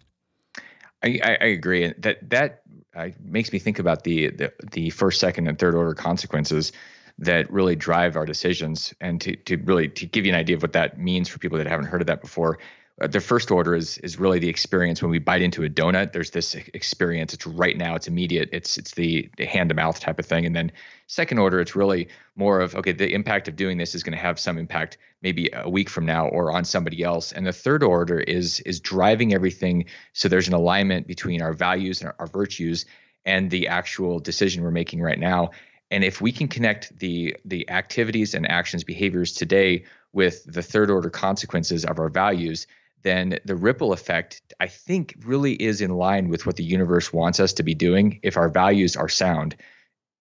[1.03, 1.92] I, I agree.
[1.98, 2.62] That that
[2.96, 6.72] uh, makes me think about the, the the first, second, and third order consequences.
[7.18, 8.94] that really drive our decisions.
[9.01, 11.59] And to to really to give you an idea of what that means for people
[11.59, 12.59] that haven't heard of that before,
[13.00, 16.12] uh, the first order is is really the experience when we bite into a donut.
[16.12, 17.32] There's this experience.
[17.32, 17.94] It's right now.
[17.94, 18.48] It's immediate.
[18.52, 20.46] It's it's the, the hand to mouth type of thing.
[20.46, 20.72] And then
[21.06, 22.92] second order, it's really more of okay.
[22.92, 26.06] The impact of doing this is going to have some impact maybe a week from
[26.06, 27.32] now or on somebody else.
[27.32, 32.00] And the third order is is driving everything so there's an alignment between our values
[32.00, 32.84] and our, our virtues
[33.24, 35.50] and the actual decision we're making right now.
[35.90, 40.90] And if we can connect the the activities and actions, behaviors today with the third
[40.90, 42.66] order consequences of our values,
[43.02, 47.40] then the ripple effect, I think, really is in line with what the universe wants
[47.40, 49.56] us to be doing if our values are sound.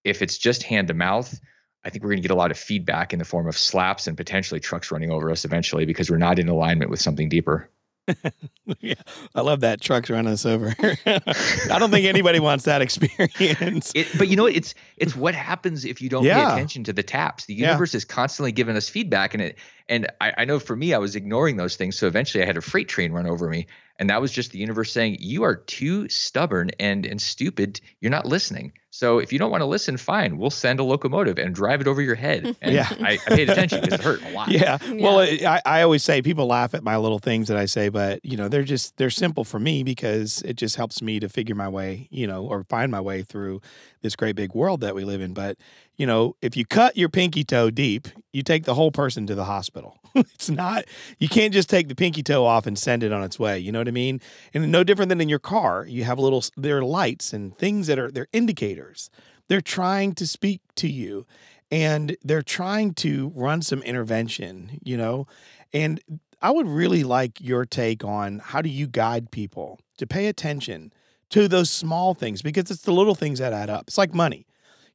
[0.04, 1.40] If it's just hand to mouth,
[1.84, 4.08] I think we're going to get a lot of feedback in the form of slaps
[4.08, 7.70] and potentially trucks running over us eventually because we're not in alignment with something deeper.
[8.80, 8.93] yeah,
[9.36, 10.76] I love that trucks running us over.
[11.06, 13.91] I don't think anybody wants that experience.
[13.96, 16.48] It, but you know, it's it's what happens if you don't yeah.
[16.48, 17.46] pay attention to the taps.
[17.46, 17.98] The universe yeah.
[17.98, 19.58] is constantly giving us feedback, and it
[19.89, 21.98] and I, I know for me, I was ignoring those things.
[21.98, 23.67] So eventually, I had a freight train run over me,
[24.00, 27.82] and that was just the universe saying, "You are too stubborn and and stupid.
[28.00, 30.40] You're not listening." So if you don't want to listen, fine.
[30.40, 32.56] We'll send a locomotive and drive it over your head.
[32.68, 34.50] And yeah, I, I paid attention because it hurt a lot.
[34.50, 34.80] Yeah.
[34.84, 35.04] yeah.
[35.04, 38.24] Well, I, I always say people laugh at my little things that I say, but
[38.26, 41.56] you know they're just they're simple for me because it just helps me to figure
[41.56, 43.62] my way, you know, or find my way through
[44.02, 45.34] this great big world that we live in.
[45.34, 45.58] But
[45.98, 49.36] you know, if you cut your pinky toe deep, you take the whole person to
[49.36, 49.98] the hospital.
[50.16, 50.86] it's not,
[51.18, 53.58] you can't just take the pinky toe off and send it on its way.
[53.58, 54.22] You know what I mean?
[54.54, 57.88] And no different than in your car, you have little, there are lights and things
[57.88, 59.10] that are, they're indicators.
[59.48, 61.26] They're trying to speak to you
[61.72, 65.28] and they're trying to run some intervention, you know?
[65.74, 66.00] And
[66.42, 70.94] I would really like your take on how do you guide people to pay attention
[71.32, 73.86] to those small things because it's the little things that add up.
[73.88, 74.46] It's like money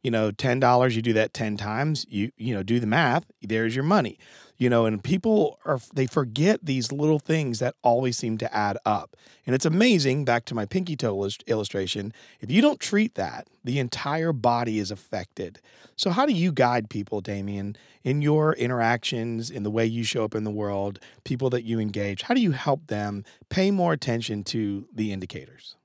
[0.02, 3.74] you know, $10, you do that 10 times, you, you know, do the math, there's
[3.74, 4.18] your money,
[4.56, 8.76] you know, and people are, they forget these little things that always seem to add
[8.84, 9.16] up.
[9.46, 13.78] And it's amazing, back to my pinky toe illustration, if you don't treat that, the
[13.78, 15.60] entire body is affected.
[15.94, 20.24] So, how do you guide people, Damien, in your interactions, in the way you show
[20.24, 22.22] up in the world, people that you engage?
[22.22, 25.76] How do you help them pay more attention to the indicators?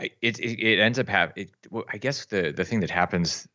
[0.00, 3.48] It, it, it ends up having well, i guess the the thing that happens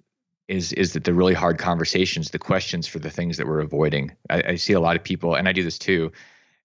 [0.47, 4.11] is is that the really hard conversations the questions for the things that we're avoiding.
[4.29, 6.11] I, I, see a lot of people and i do this too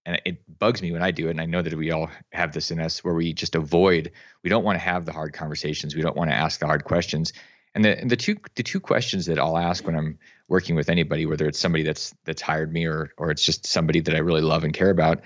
[0.04, 2.52] and it bugs me when i do it and i know that we all have
[2.52, 4.10] this in us where we just avoid
[4.42, 6.84] we don't want to have the hard conversations we don't want to ask the hard
[6.84, 7.32] questions
[7.74, 10.88] and the and the two the two questions that i'll ask when i'm working with
[10.88, 14.18] anybody whether it's somebody that's that's hired me or or it's just somebody that i
[14.18, 15.20] really love and care about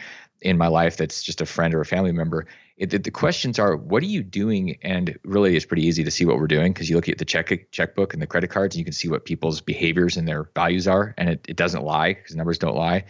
[0.45, 3.77] in my life that's just a friend or a family member it, the questions are
[3.77, 4.79] what are you doing?
[4.83, 7.25] And really it's pretty easy to see what we're doing because you look at the
[7.25, 10.51] check checkbook and the credit cards and you can see what people's behaviors and their
[10.55, 13.05] values are and it, it doesn't lie because numbers don't lie.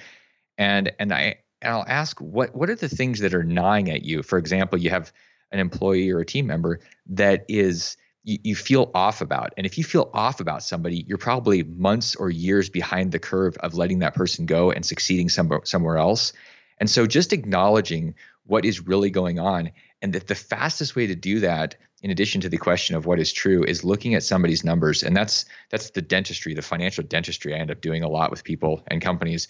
[0.59, 4.05] And and i and i'll ask what what are the things that are gnawing at
[4.05, 4.23] you?
[4.23, 5.12] For example you have
[5.51, 9.79] an employee or a team member that is you, you feel off about and if
[9.79, 14.01] you feel off about somebody you're probably months or years behind the curve of letting
[14.01, 16.35] that person go and succeeding somewhere somewhere else
[16.78, 19.70] and so just acknowledging what is really going on.
[20.02, 23.18] And that the fastest way to do that, in addition to the question of what
[23.18, 25.02] is true, is looking at somebody's numbers.
[25.02, 28.44] And that's that's the dentistry, the financial dentistry I end up doing a lot with
[28.44, 29.48] people and companies.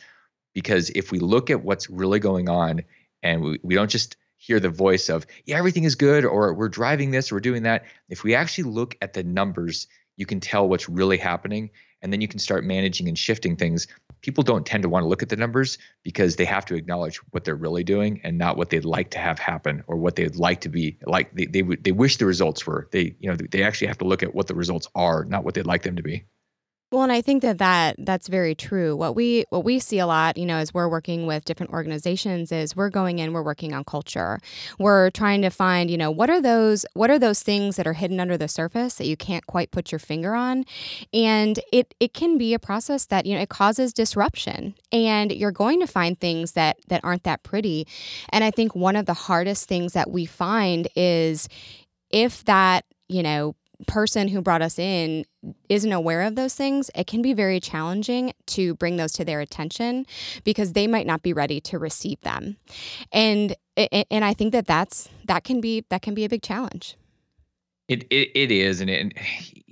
[0.54, 2.82] Because if we look at what's really going on
[3.22, 6.68] and we, we don't just hear the voice of, yeah, everything is good, or we're
[6.68, 7.84] driving this, or we're doing that.
[8.08, 11.70] If we actually look at the numbers, you can tell what's really happening
[12.05, 13.88] and then you can start managing and shifting things
[14.21, 17.17] people don't tend to want to look at the numbers because they have to acknowledge
[17.33, 20.37] what they're really doing and not what they'd like to have happen or what they'd
[20.37, 23.62] like to be like they they, they wish the results were they you know they
[23.62, 26.03] actually have to look at what the results are not what they'd like them to
[26.03, 26.25] be
[26.94, 28.94] well, and I think that, that that's very true.
[28.94, 32.52] What we what we see a lot, you know, as we're working with different organizations
[32.52, 34.38] is we're going in, we're working on culture.
[34.78, 37.94] We're trying to find, you know, what are those what are those things that are
[37.94, 40.66] hidden under the surface that you can't quite put your finger on?
[41.12, 44.76] And it it can be a process that, you know, it causes disruption.
[44.92, 47.88] And you're going to find things that that aren't that pretty.
[48.28, 51.48] And I think one of the hardest things that we find is
[52.11, 55.25] if that, you know, person who brought us in
[55.68, 59.40] isn't aware of those things, it can be very challenging to bring those to their
[59.40, 60.07] attention
[60.44, 62.57] because they might not be ready to receive them.
[63.12, 66.97] And and I think that that's that can be that can be a big challenge.
[67.88, 69.14] It it, it is, and it,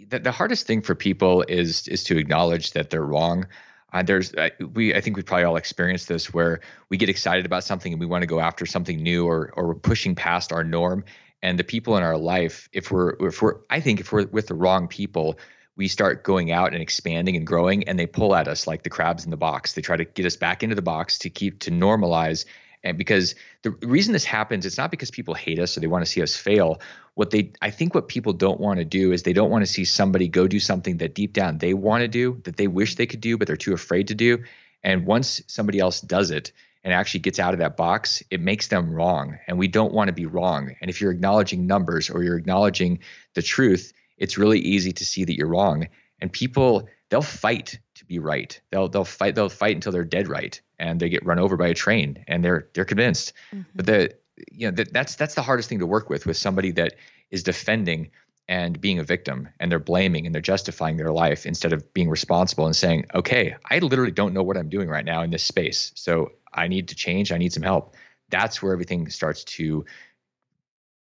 [0.09, 3.46] the, the hardest thing for people is is to acknowledge that they're wrong.
[3.92, 7.46] Uh, there's uh, we I think we probably all experienced this where we get excited
[7.46, 10.53] about something and we want to go after something new or or we're pushing past
[10.53, 11.05] our norm
[11.42, 14.46] and the people in our life if we're if we're i think if we're with
[14.46, 15.38] the wrong people
[15.76, 18.90] we start going out and expanding and growing and they pull at us like the
[18.90, 19.72] crabs in the box.
[19.72, 22.44] They try to get us back into the box to keep to normalize
[22.85, 26.05] and because the reason this happens it's not because people hate us or they want
[26.05, 26.81] to see us fail.
[27.14, 29.72] What they i think what people don't want to do is they don't want to
[29.72, 32.96] see somebody go do something that deep down they want to do that they wish
[32.96, 34.42] they could do but they're too afraid to do.
[34.85, 36.52] And once somebody else does it
[36.85, 39.38] and actually gets out of that box, it makes them wrong.
[39.47, 40.75] And we don't want to be wrong.
[40.81, 43.01] And if you're acknowledging numbers or you're acknowledging
[43.35, 45.88] the truth, it's really easy to see that you're wrong.
[46.21, 48.59] And people, they'll fight to be right.
[48.71, 51.68] They'll they'll fight they'll fight until they're dead right, and they get run over by
[51.68, 53.35] a train, and they're they're convinced.
[53.53, 53.62] Mm-hmm.
[53.75, 54.14] But the
[54.51, 56.95] you know that, that's that's the hardest thing to work with with somebody that
[57.31, 58.11] is defending
[58.48, 62.11] and being a victim and they're blaming and they're justifying their life instead of being
[62.11, 65.44] responsible and saying okay i literally don't know what i'm doing right now in this
[65.44, 67.94] space so i need to change i need some help
[68.31, 69.85] that's where everything starts to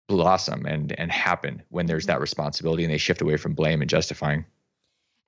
[0.08, 2.12] blossom and and happen when there's mm-hmm.
[2.12, 4.44] that responsibility and they shift away from blame and justifying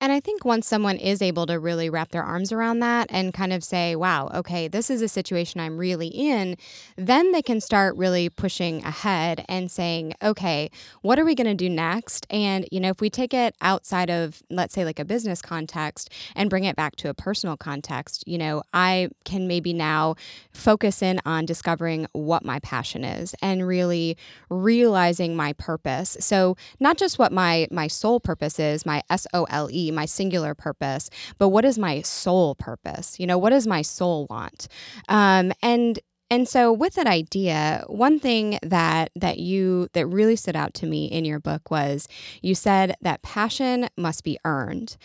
[0.00, 3.34] and I think once someone is able to really wrap their arms around that and
[3.34, 6.56] kind of say, wow, okay, this is a situation I'm really in,
[6.96, 10.70] then they can start really pushing ahead and saying, okay,
[11.02, 12.26] what are we going to do next?
[12.30, 16.10] And, you know, if we take it outside of, let's say, like a business context
[16.36, 20.14] and bring it back to a personal context, you know, I can maybe now
[20.52, 24.16] focus in on discovering what my passion is and really
[24.48, 26.16] realizing my purpose.
[26.20, 30.06] So, not just what my my sole purpose is, my S O L E my
[30.06, 33.18] singular purpose, but what is my soul purpose?
[33.18, 34.68] You know, what does my soul want?
[35.08, 35.98] Um, and
[36.30, 40.86] and so with that idea, one thing that that you that really stood out to
[40.86, 42.06] me in your book was
[42.42, 44.96] you said that passion must be earned.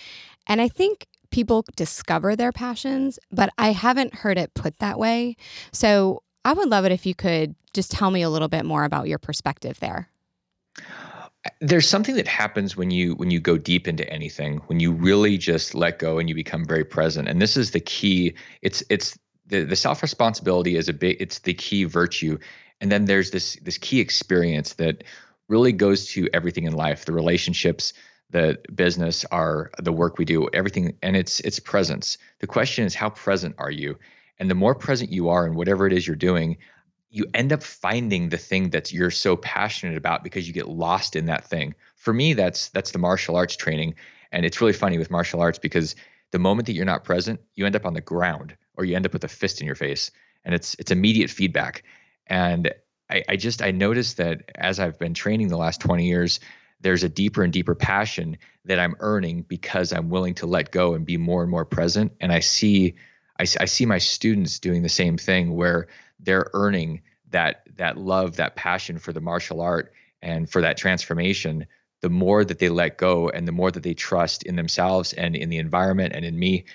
[0.47, 5.35] And I think people discover their passions, but I haven't heard it put that way.
[5.71, 8.83] So I would love it if you could just tell me a little bit more
[8.83, 10.09] about your perspective there
[11.59, 15.37] there's something that happens when you when you go deep into anything when you really
[15.37, 17.27] just let go and you become very present.
[17.27, 18.35] And this is the key.
[18.61, 22.37] It's it's the, the self responsibility is a big it's the key virtue.
[22.79, 25.03] And then there's this this key experience that
[25.49, 27.05] really goes to everything in life.
[27.05, 27.93] The relationships
[28.29, 30.97] the business our the work we do everything.
[31.01, 32.17] And it's it's presence.
[32.39, 33.97] The question is how present are you?
[34.39, 36.57] And the more present you are in whatever it is you're doing
[37.13, 41.15] you end up finding the thing that you're so passionate about because you get lost
[41.15, 41.75] in that thing.
[41.95, 43.93] For me, that's that's the martial arts training,
[44.31, 45.95] and it's really funny with martial arts because
[46.31, 49.05] the moment that you're not present, you end up on the ground or you end
[49.05, 50.09] up with a fist in your face,
[50.43, 51.83] and it's it's immediate feedback.
[52.25, 52.73] And
[53.11, 56.39] I, I just I noticed that as I've been training the last 20 years,
[56.81, 60.95] there's a deeper and deeper passion that I'm earning because I'm willing to let go
[60.95, 62.13] and be more and more present.
[62.19, 62.95] And I see
[63.43, 65.87] I, I see my students doing the same thing where
[66.19, 67.01] they're earning
[67.31, 71.65] that that love, that passion for the martial art and for that transformation,
[72.01, 75.35] the more that they let go and the more that they trust in themselves and
[75.35, 76.65] in the environment and in me.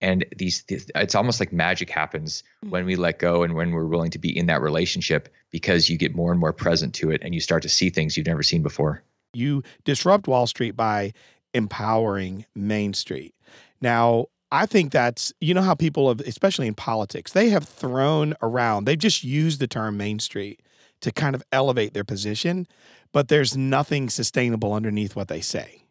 [0.00, 2.70] And these, these it's almost like magic happens mm-hmm.
[2.70, 5.96] when we let go and when we're willing to be in that relationship because you
[5.96, 8.42] get more and more present to it and you start to see things you've never
[8.42, 9.02] seen before.
[9.32, 11.12] You disrupt Wall Street by
[11.54, 13.34] empowering Main Street.
[13.80, 18.34] Now, I think that's, you know, how people have, especially in politics, they have thrown
[18.40, 20.60] around, they've just used the term Main Street
[21.00, 22.66] to kind of elevate their position,
[23.12, 25.82] but there's nothing sustainable underneath what they say.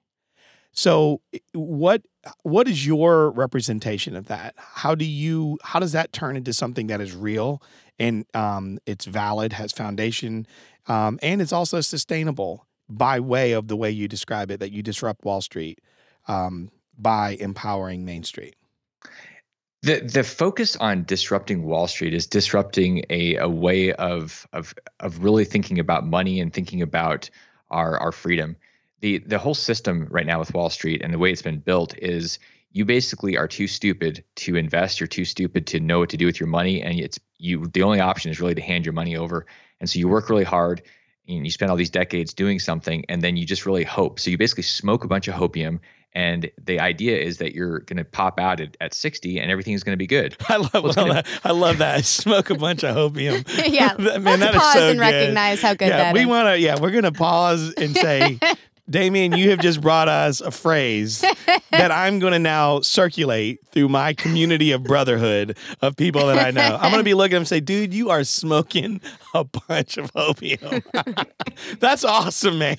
[0.71, 1.21] So
[1.53, 2.03] what
[2.43, 4.53] what is your representation of that?
[4.57, 7.63] How do you how does that turn into something that is real
[7.97, 10.45] and um, it's valid, has foundation,
[10.87, 14.83] um, and it's also sustainable by way of the way you describe it that you
[14.83, 15.79] disrupt Wall Street
[16.27, 18.55] um, by empowering Main Street?
[19.83, 25.23] The the focus on disrupting Wall Street is disrupting a, a way of of of
[25.23, 27.29] really thinking about money and thinking about
[27.69, 28.55] our our freedom.
[29.01, 31.97] The the whole system right now with Wall Street and the way it's been built
[31.99, 32.39] is
[32.71, 36.25] you basically are too stupid to invest, you're too stupid to know what to do
[36.25, 39.15] with your money and it's you the only option is really to hand your money
[39.15, 39.45] over.
[39.79, 40.81] And so you work really hard
[41.27, 44.19] and you spend all these decades doing something and then you just really hope.
[44.19, 45.79] So you basically smoke a bunch of hopium
[46.13, 49.73] and the idea is that you're going to pop out at, at 60 and everything
[49.73, 50.35] is going to be good.
[50.49, 51.27] I love, well, gonna, that.
[51.43, 52.05] I love that.
[52.05, 53.45] Smoke a bunch of hopium.
[53.71, 53.95] yeah.
[54.19, 55.05] Man, let's pause so and good.
[55.05, 58.39] recognize how good yeah, that we want to, yeah, we're going to pause and say,
[58.89, 61.19] Damien, you have just brought us a phrase
[61.71, 66.51] that I'm going to now circulate through my community of brotherhood of people that I
[66.51, 66.77] know.
[66.79, 69.01] I'm going to be looking at them and say, dude, you are smoking
[69.33, 70.83] a bunch of hopium.
[71.79, 72.77] That's awesome, man.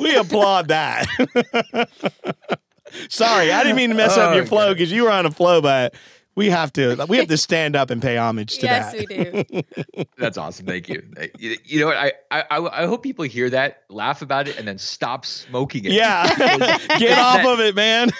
[0.00, 1.06] We applaud that.
[3.08, 5.24] Sorry, I didn't mean to mess oh, up your oh, flow because you were on
[5.24, 5.94] a flow, but
[6.34, 9.08] We have to we have to stand up and pay homage to Yes, that.
[9.08, 10.04] we do.
[10.18, 10.64] That's awesome.
[10.66, 11.02] Thank you.
[11.38, 11.96] You, you know what?
[11.96, 12.44] I, I
[12.82, 15.92] I hope people hear that, laugh about it, and then stop smoking it.
[15.92, 16.26] yeah.
[16.38, 18.10] Get That- off of it, man.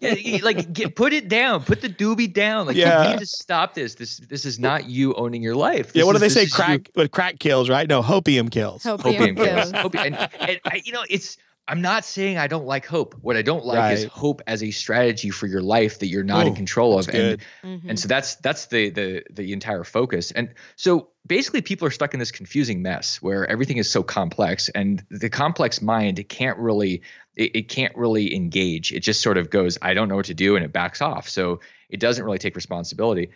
[0.00, 2.66] Yeah, like get put it down, put the doobie down.
[2.66, 3.04] Like Yeah.
[3.04, 3.94] you need to stop this.
[3.94, 5.86] This this is not you owning your life.
[5.94, 6.42] yeah, This what do they say?
[6.42, 7.88] is you- Crack what crack kills, right?
[7.88, 8.82] No, hopium kills.
[8.82, 9.46] Hopium Hopium kills.
[9.46, 9.72] kills.
[9.72, 11.36] Hopi- and, and I, you know, it's.
[11.66, 13.14] I'm not saying I don't like hope.
[13.22, 16.46] What I don't like is hope as a strategy for your life that you're not
[16.46, 17.08] in control of.
[17.08, 17.40] And good.
[17.62, 17.88] Mhm.
[17.88, 22.12] and so that's that's the the the entire focus and so basically people are stuck
[22.12, 27.02] in this confusing mess where everything is so complex and the complex mind can't really
[27.34, 30.34] it, it can't really engage it just sort of goes i don't know what to
[30.34, 33.30] do and it backs off so it doesn't really take responsibility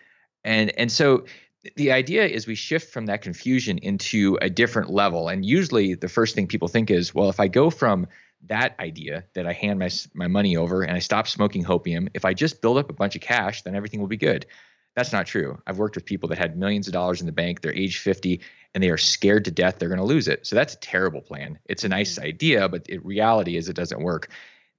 [0.45, 1.24] and and so
[1.77, 6.09] the idea is we shift from that confusion into a different level and usually the
[6.09, 8.07] first thing people think is well if i go from
[8.47, 12.25] that idea that i hand my my money over and i stop smoking hopium if
[12.25, 14.47] i just build up a bunch of cash then everything will be good
[14.99, 15.63] that's not true.
[15.65, 18.41] I've worked with people that had millions of dollars in the bank, they're age 50,
[18.75, 20.45] and they are scared to death they're going to lose it.
[20.45, 21.61] So that's a terrible plan.
[21.67, 22.25] It's a nice mm.
[22.25, 24.29] idea, but it, reality is it doesn't work.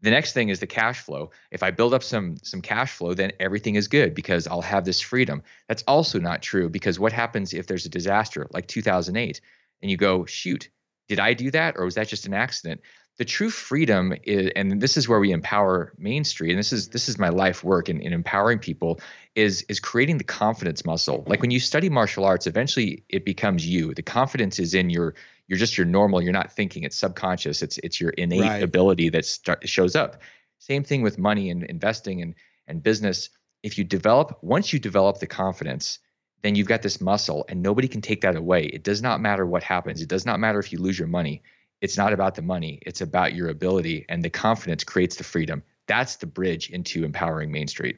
[0.01, 1.31] The next thing is the cash flow.
[1.51, 4.85] If I build up some some cash flow, then everything is good because I'll have
[4.85, 5.43] this freedom.
[5.67, 9.41] That's also not true because what happens if there's a disaster like 2008
[9.81, 10.69] and you go, "Shoot,
[11.07, 12.81] did I do that or was that just an accident?"
[13.17, 16.87] The true freedom is and this is where we empower Main Street and this is
[16.87, 19.01] this is my life work in, in empowering people
[19.35, 21.25] is is creating the confidence muscle.
[21.27, 23.93] Like when you study martial arts, eventually it becomes you.
[23.93, 25.15] The confidence is in your
[25.49, 26.21] you're just your normal.
[26.21, 26.83] You're not thinking.
[26.83, 27.61] It's subconscious.
[27.61, 28.63] It's it's your innate Right.
[28.63, 30.21] ability that start, shows up.
[30.59, 32.35] Same thing with money and investing and
[32.67, 33.29] and business.
[33.63, 35.99] If you develop once you develop the confidence,
[36.43, 38.65] then you've got this muscle, and nobody can take that away.
[38.65, 40.01] It does not matter what happens.
[40.01, 41.41] It does not matter if you lose your money.
[41.81, 42.79] It's not about the money.
[42.85, 45.63] It's about your ability, and the confidence creates the freedom.
[45.87, 47.97] That's the bridge into empowering Main Street.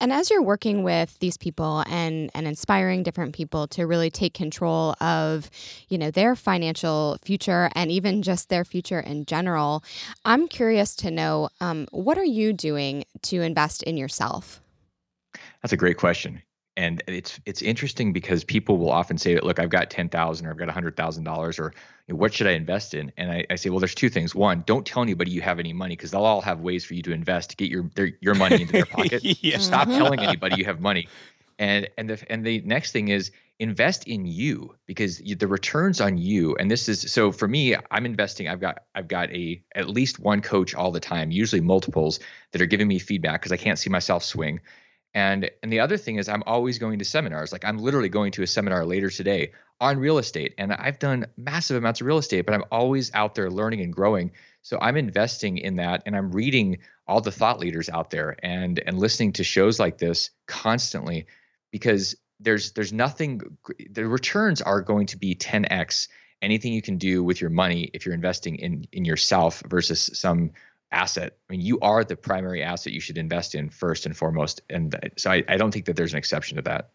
[0.00, 4.34] And as you're working with these people and and inspiring different people to really take
[4.34, 5.50] control of,
[5.88, 9.82] you know, their financial future and even just their future in general,
[10.24, 14.60] I'm curious to know um, what are you doing to invest in yourself?
[15.62, 16.42] That's a great question.
[16.76, 20.46] And it's it's interesting because people will often say that, look, I've got ten thousand
[20.46, 21.72] or I've got hundred thousand dollars, or
[22.06, 23.12] you know, what should I invest in?
[23.16, 24.34] And I, I say, well, there's two things.
[24.34, 27.02] One, don't tell anybody you have any money because they'll all have ways for you
[27.02, 29.22] to invest to get your their, your money into their pocket.
[29.42, 29.56] yeah.
[29.58, 29.96] Stop Mhm.
[29.96, 31.08] telling anybody you have money.
[31.58, 36.02] And and the and the next thing is invest in you because you, the returns
[36.02, 36.56] on you.
[36.56, 38.48] And this is so for me, I'm investing.
[38.48, 42.20] I've got I've got a at least one coach all the time, usually multiples
[42.52, 44.60] that are giving me feedback because I can't see myself swing.
[45.14, 47.52] And and the other thing is I'm always going to seminars.
[47.52, 50.54] Like I'm literally going to a seminar later today on real estate.
[50.58, 53.92] And I've done massive amounts of real estate, but I'm always out there learning and
[53.92, 54.32] growing.
[54.62, 58.78] So I'm investing in that and I'm reading all the thought leaders out there and
[58.84, 61.26] and listening to shows like this constantly
[61.70, 63.40] because there's there's nothing
[63.90, 66.08] the returns are going to be 10x
[66.42, 70.50] anything you can do with your money if you're investing in in yourself versus some
[70.92, 71.36] asset.
[71.48, 74.62] I mean, you are the primary asset you should invest in first and foremost.
[74.70, 76.90] And so I, I don't think that there's an exception to that.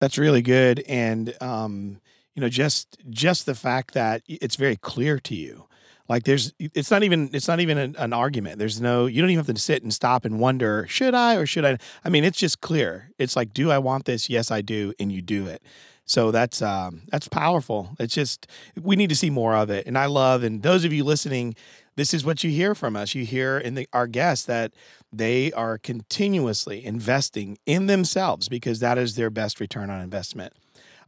[0.00, 2.00] That's really good, and um,
[2.34, 5.66] you know, just just the fact that it's very clear to you.
[6.08, 8.60] Like there's, it's not even, it's not even an, an argument.
[8.60, 11.46] There's no, you don't even have to sit and stop and wonder, should I or
[11.46, 11.78] should I?
[12.04, 13.10] I mean, it's just clear.
[13.18, 14.30] It's like, do I want this?
[14.30, 15.62] Yes, I do, and you do it.
[16.04, 17.96] So that's um, that's powerful.
[17.98, 18.46] It's just
[18.80, 20.44] we need to see more of it, and I love.
[20.44, 21.56] And those of you listening,
[21.96, 23.14] this is what you hear from us.
[23.14, 24.72] You hear in the, our guests that
[25.12, 30.52] they are continuously investing in themselves because that is their best return on investment.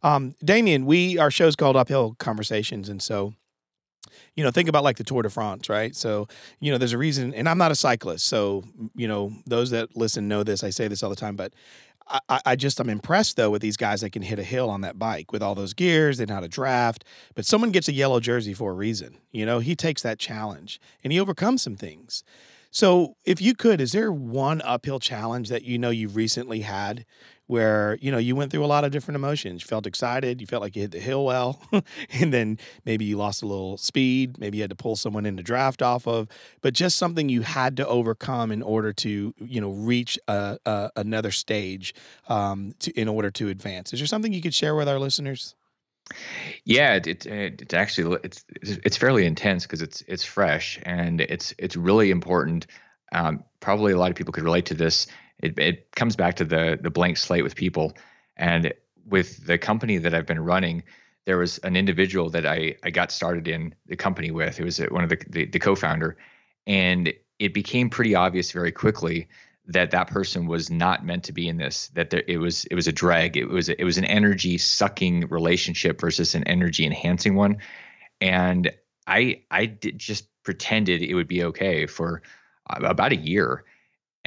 [0.03, 3.35] Um, Damien, we our show's called Uphill Conversations, and so
[4.35, 5.95] you know think about like the Tour de France, right?
[5.95, 6.29] So
[6.61, 8.63] you know there's a reason, and I'm not a cyclist, so
[8.95, 10.63] you know those that listen know this.
[10.63, 11.53] I say this all the time, but
[12.29, 14.81] I- I, just I'm impressed though with these guys that can hit a hill on
[14.83, 16.19] that bike with all those gears.
[16.19, 17.05] They know how to draft,
[17.35, 19.19] but someone gets a yellow jersey for a reason.
[19.33, 22.25] You know, he takes that challenge and he overcomes some things.
[22.71, 27.07] So, if you could, is there one uphill challenge that you know you've recently had
[27.49, 29.63] where, you know, you went through a lot of different emotions?
[29.63, 31.61] You felt excited, you felt like you hit the hill well,
[32.11, 35.37] and then maybe you lost a little speed, maybe you had to pull someone in
[35.37, 36.29] to draft off of,
[36.61, 40.91] but just something you had to overcome in order to, you know, reach a, a,
[40.95, 41.95] another stage
[42.29, 43.93] um, to, in order to advance.
[43.93, 45.57] Is there something you could share with our listeners?
[46.65, 51.55] Yeah, it, it it's actually it's it's fairly intense because it's it's fresh and it's
[51.59, 52.67] it's really important.
[53.13, 55.07] Um, probably a lot of people could relate to this.
[55.41, 57.93] It it comes back to the the blank slate with people,
[58.37, 58.73] and
[59.07, 60.83] with the company that I've been running,
[61.25, 64.59] there was an individual that I I got started in the company with.
[64.59, 66.17] It was uh, one of the the, the co-founder,
[66.67, 69.29] and it became pretty obvious very quickly
[69.67, 72.75] that that person was not meant to be in this that there, it was it
[72.75, 73.37] was a drag.
[73.37, 77.59] It was it was an energy sucking relationship versus an energy enhancing one.
[78.21, 78.73] And
[79.07, 82.23] i i did just pretended it would be okay for
[82.71, 83.65] uh, about a year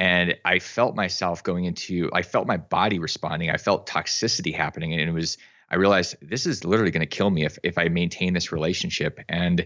[0.01, 4.93] and i felt myself going into i felt my body responding i felt toxicity happening
[4.93, 5.37] and it was
[5.69, 9.19] i realized this is literally going to kill me if if i maintain this relationship
[9.29, 9.65] and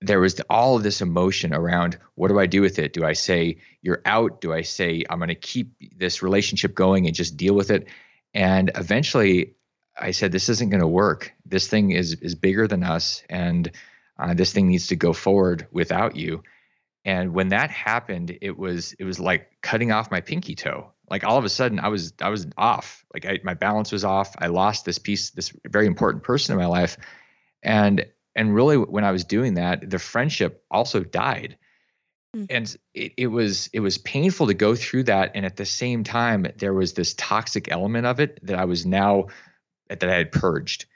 [0.00, 2.92] there was all of this emotion around what do I do with it?
[2.92, 4.40] Do I say you're out?
[4.40, 7.86] Do I say I'm going to keep this relationship going and just deal with it?
[8.32, 9.56] And eventually,
[9.98, 11.34] I said this isn't going to work.
[11.44, 13.70] This thing is is bigger than us, and
[14.18, 16.42] uh, this thing needs to go forward without you.
[17.10, 20.92] And when that happened, it was it was like cutting off my pinky toe.
[21.08, 23.04] Like all of a sudden, I was I was off.
[23.12, 24.34] Like I, my balance was off.
[24.38, 26.96] I lost this piece, this very important person in my life,
[27.62, 31.56] and and really when i was doing that the friendship also died
[32.36, 32.46] mm.
[32.50, 36.04] and it, it was it was painful to go through that and at the same
[36.04, 39.26] time there was this toxic element of it that i was now
[39.88, 40.86] that i had purged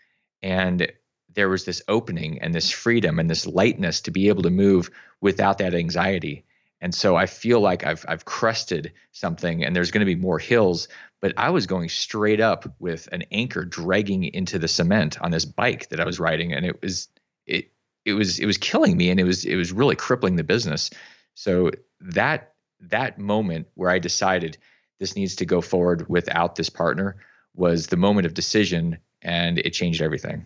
[0.42, 0.90] and
[1.34, 4.90] there was this opening and this freedom and this lightness to be able to move
[5.20, 6.44] without that anxiety
[6.80, 10.38] and so i feel like i've i've crested something and there's going to be more
[10.38, 10.88] hills
[11.24, 15.46] but I was going straight up with an anchor dragging into the cement on this
[15.46, 17.08] bike that I was riding, and it was
[17.46, 17.72] it
[18.04, 20.90] it was it was killing me and it was it was really crippling the business.
[21.32, 21.70] So
[22.02, 24.58] that that moment where I decided
[24.98, 27.16] this needs to go forward without this partner
[27.56, 30.44] was the moment of decision and it changed everything.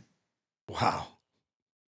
[0.68, 1.17] Wow.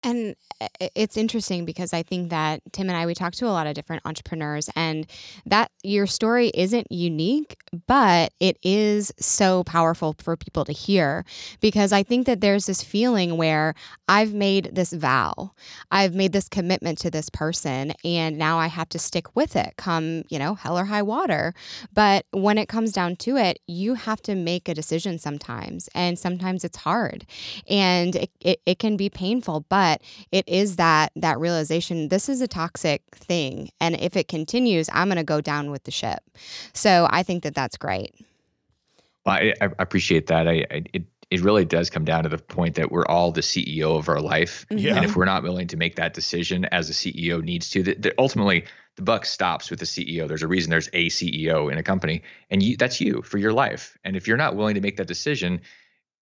[0.03, 3.49] And uh, it's interesting because I think that Tim and I, we talk to a
[3.49, 5.07] lot of different entrepreneurs, and
[5.45, 11.25] that your story isn't unique, but it is so powerful for people to hear
[11.61, 13.73] because I think that there's this feeling where
[14.07, 15.51] I've made this vow,
[15.91, 19.73] I've made this commitment to this person, and now I have to stick with it
[19.77, 21.53] come, you know, hell or high water.
[21.93, 26.17] But when it comes down to it, you have to make a decision sometimes, and
[26.17, 27.25] sometimes it's hard
[27.69, 32.27] and it, it, it can be painful, but but it is that that realization this
[32.27, 35.91] is a toxic thing and if it continues i'm going to go down with the
[35.91, 36.19] ship
[36.73, 38.13] so i think that that's great
[39.25, 42.37] well, I, I appreciate that I, I it it really does come down to the
[42.37, 44.65] point that we're all the CEO of our life.
[44.71, 44.77] Mm-hmm.
[44.77, 44.95] Yeah.
[44.95, 48.01] And if we're not willing to make that decision as a CEO needs to, that,
[48.03, 48.63] that ultimately
[48.95, 50.25] the buck stops with the CEO.
[50.25, 53.51] There's a reason there's a CEO in a company, and you, that's you for your
[53.51, 53.97] life.
[54.05, 55.59] And if you're not willing to make that decision,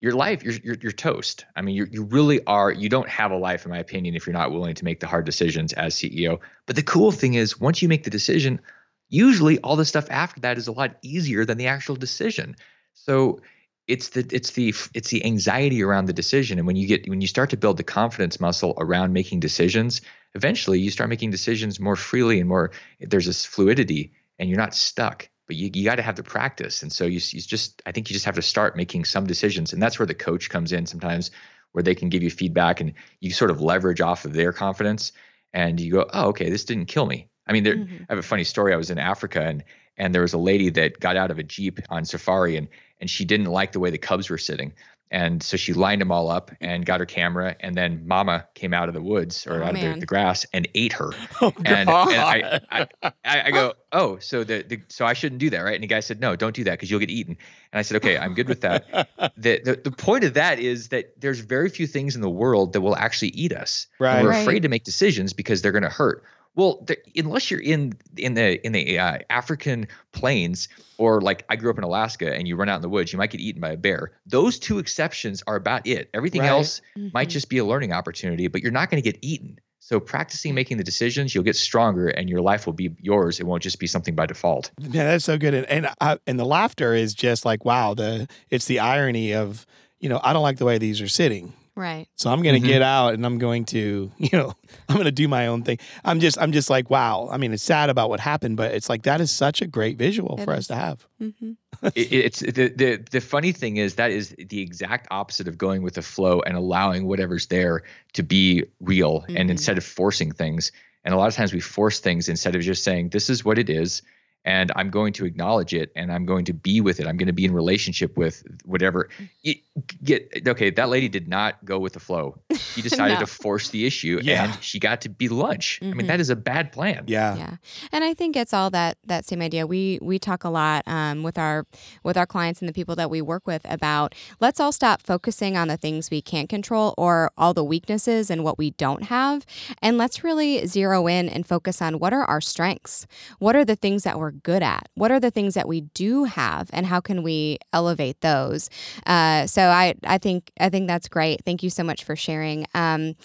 [0.06, 1.46] your life, you're, you're, you're toast.
[1.56, 2.72] I mean, you you really are.
[2.72, 5.08] You don't have a life, in my opinion, if you're not willing to make the
[5.08, 6.40] hard decisions as CEO.
[6.68, 8.62] But the cool thing is, once you make the decision,
[9.10, 12.56] usually all the stuff after that is a lot easier than the actual decision.
[12.94, 13.42] So
[13.88, 17.22] it's the it's the it's the anxiety around the decision and when you get when
[17.22, 20.02] you start to build the confidence muscle around making decisions
[20.34, 24.74] eventually you start making decisions more freely and more there's this fluidity and you're not
[24.74, 26.82] stuck but you, you got to have the practice.
[26.84, 29.74] And so you, you just i think you just have to start making some decisions.
[29.74, 31.32] And that's where the coach comes in sometimes
[31.72, 35.12] where they can give you feedback and you sort of leverage off of their confidence
[35.54, 37.30] and you go oh okay this didn't kill me.
[37.48, 38.04] I mean there, mm-hmm.
[38.04, 38.74] i have a funny story.
[38.74, 39.64] I was in africa and
[39.98, 42.68] and there was a lady that got out of a jeep on safari and
[43.00, 44.74] and she didn't like the way the cubs were sitting
[45.12, 47.56] and so she lined them all up and got her camera.
[47.60, 49.88] And then Mama came out of the woods or oh, out man.
[49.88, 51.12] of the, the, grass and ate her.
[51.42, 55.40] Oh, and, and I, I, I, I, go, oh, so the, the so I shouldn't
[55.40, 55.76] do that, right?
[55.76, 57.38] And the guy said, no, don't do that because you'll get eaten.
[57.74, 58.88] And I said, okay, I'm good with that.
[59.38, 62.72] the, the the point of that is that there's very few things in the world
[62.74, 63.88] that will actually eat us.
[64.00, 64.24] Right.
[64.24, 64.42] we're right.
[64.42, 66.24] afraid to make decisions because they're going to hurt.
[66.56, 71.56] Well, the, unless you're in in the in the uh, African plains or like I
[71.56, 73.62] grew up in Alaska and you run out in the woods, you might get eaten
[73.62, 74.12] by a bear.
[74.26, 76.10] Those two exceptions are about it.
[76.14, 76.50] Everything right.
[76.50, 77.10] else mm-hmm.
[77.14, 79.60] might just be a learning opportunity, but you're not going to get eaten.
[79.80, 83.40] So practicing making the decisions, you'll get stronger, and your life will be yours.
[83.40, 84.72] It won't just be something by default.
[84.80, 85.54] Yeah, that's so good.
[85.54, 87.94] And and, I, and the laughter is just like wow.
[87.94, 89.68] The it's the irony of
[90.00, 91.54] you know I don't like the way these are sitting.
[91.76, 92.08] Right.
[92.16, 92.70] So I'm going to mm-hmm.
[92.70, 94.54] get out and I'm going to, you know,
[94.88, 95.78] I'm going to do my own thing.
[96.06, 97.28] I'm just, I'm just like, wow.
[97.32, 99.98] I mean, it's sad about what happened, but it's like that is such a great
[99.98, 100.60] visual it for is.
[100.60, 101.06] us to have.
[101.22, 101.52] Mm-hmm.
[101.88, 105.82] it, it's the, the the funny thing is that is the exact opposite of going
[105.82, 109.38] with the flow and allowing whatever's there to be real, mm-hmm.
[109.38, 110.72] and instead of forcing things.
[111.04, 113.60] And a lot of times we force things instead of just saying, "This is what
[113.60, 114.02] it is."
[114.46, 117.08] and I'm going to acknowledge it and I'm going to be with it.
[117.08, 119.10] I'm going to be in relationship with whatever.
[119.44, 119.58] It,
[120.04, 120.70] get okay.
[120.70, 122.40] That lady did not go with the flow.
[122.54, 123.20] She decided no.
[123.22, 124.46] to force the issue, yeah.
[124.46, 125.80] and she got to be lunch.
[125.82, 125.92] Mm-hmm.
[125.92, 126.32] I mean, that mm-hmm.
[126.32, 127.04] a bad plan.
[127.08, 127.56] Yeah, yeah.
[127.92, 129.68] And I think it's all that that same idea.
[129.68, 131.66] We we talk a lot um, with our
[132.04, 135.58] with our clients and the people that we work with about let's all stop focusing
[135.58, 139.46] on the things we can't control or all the weaknesses and what we don't have,
[139.82, 143.06] and let's really zero in and focus on what are our strengths.
[143.40, 144.88] What are the things that we're good at?
[144.96, 148.70] What are the things that we do have, and how can we elevate those?
[149.06, 151.44] Uh, so I I think I think that's great.
[151.46, 152.66] Thank you so much for sharing.
[152.74, 153.16] Um,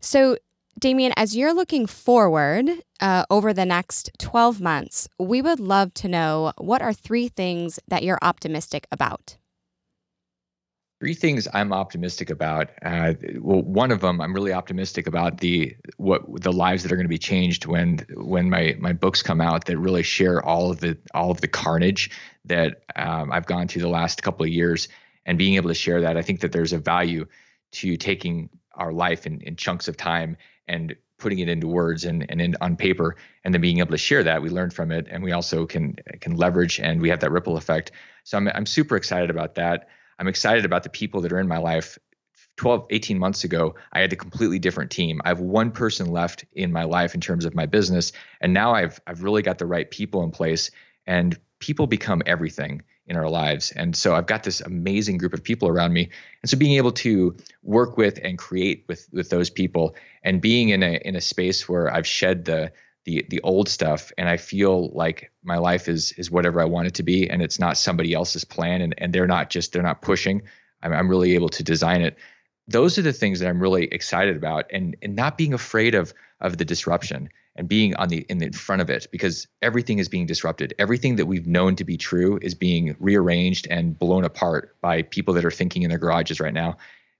[0.00, 0.36] so
[0.78, 2.68] Damien, as you're looking forward
[3.00, 7.78] uh, over the next 12 months, we would love to know what are three things
[7.86, 9.36] that you're optimistic about?
[10.98, 12.70] Three things I'm optimistic about.
[12.84, 16.96] Uh, well, one of them I'm really optimistic about the what the lives that are
[16.96, 20.70] going to be changed when when my my books come out that really share all
[20.70, 22.08] of the all of the carnage
[22.44, 24.88] that um, I've gone through the last couple of years
[25.26, 26.16] and being able to share that.
[26.16, 27.26] I think that there's a value
[27.72, 30.36] to taking our life in, in chunks of time
[30.68, 33.98] and putting it into words and, and in, on paper and then being able to
[33.98, 37.20] share that we learn from it and we also can can leverage and we have
[37.20, 37.92] that ripple effect.
[38.24, 39.88] So i'm, I'm super excited about that.
[40.18, 41.98] I'm excited about the people that are in my life.
[42.58, 45.22] 12 18 months ago i had a completely different team.
[45.24, 48.12] I have one person left in my life in terms of my business
[48.42, 50.70] and now i've i've really got the right people in place
[51.06, 53.72] and people become everything in our lives.
[53.72, 56.08] And so I've got this amazing group of people around me.
[56.42, 60.68] And so being able to work with and create with with those people and being
[60.68, 62.72] in a in a space where I've shed the
[63.04, 66.86] the the old stuff and I feel like my life is is whatever I want
[66.86, 69.82] it to be and it's not somebody else's plan and and they're not just they're
[69.82, 70.42] not pushing.
[70.82, 72.16] I'm I'm really able to design it.
[72.68, 76.14] Those are the things that I'm really excited about and and not being afraid of
[76.40, 80.08] of the disruption and being on the in the front of it because everything is
[80.08, 80.74] being disrupted.
[80.78, 85.34] Everything that we've known to be true is being rearranged and blown apart by people
[85.34, 86.76] that are thinking in their garages right now.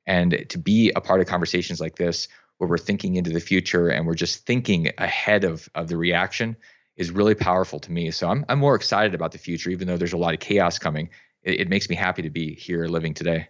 [0.07, 2.29] And to be a part of conversations like this
[2.59, 6.57] where we're thinking into the future and we're just thinking ahead of of the reaction
[6.97, 8.11] is really powerful to me.
[8.11, 10.79] So I'm I'm more excited about the future even though there's a lot of chaos
[10.79, 11.11] coming.
[11.43, 13.49] It, it makes me happy to be here living today.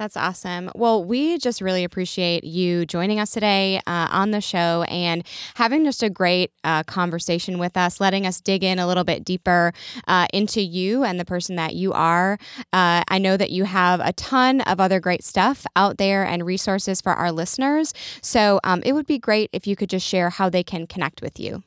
[0.00, 0.70] That's awesome.
[0.74, 5.22] Well, we just really appreciate you joining us today uh, on the show and
[5.56, 9.26] having just a great uh, conversation with us, letting us dig in a little bit
[9.26, 9.74] deeper
[10.08, 12.38] uh, into you and the person that you are.
[12.72, 16.46] Uh, I know that you have a ton of other great stuff out there and
[16.46, 17.92] resources for our listeners.
[18.22, 21.20] So um, it would be great if you could just share how they can connect
[21.20, 21.62] with you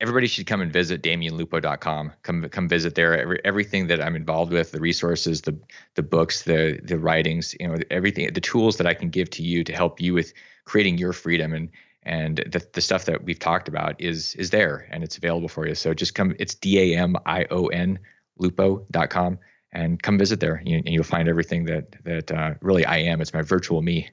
[0.00, 2.12] everybody should come and visit damienlupo.com.
[2.22, 3.20] Come come visit there.
[3.20, 5.58] Every, everything that I'm involved with, the resources, the
[5.94, 9.42] the books, the the writings, you know, everything, the tools that I can give to
[9.42, 10.32] you to help you with
[10.64, 11.68] creating your freedom and
[12.02, 15.66] and the, the stuff that we've talked about is is there and it's available for
[15.66, 15.74] you.
[15.74, 16.34] So just come.
[16.38, 17.98] It's d a m i o n
[18.38, 19.38] lupo.com
[19.72, 23.20] and come visit there, and you'll find everything that that uh, really I am.
[23.20, 24.10] It's my virtual me.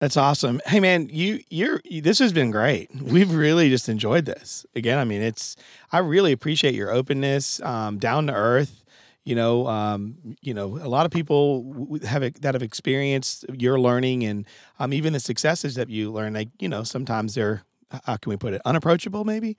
[0.00, 0.62] That's awesome.
[0.64, 2.90] Hey man, you you're this has been great.
[3.02, 4.64] We've really just enjoyed this.
[4.74, 5.56] Again, I mean, it's
[5.92, 8.82] I really appreciate your openness, um, down to earth.
[9.24, 14.24] You know, um, you know, a lot of people have that have experienced your learning
[14.24, 14.46] and
[14.78, 16.32] um, even the successes that you learn.
[16.32, 17.62] Like, you know, sometimes they're
[18.04, 19.58] how can we put it unapproachable, maybe.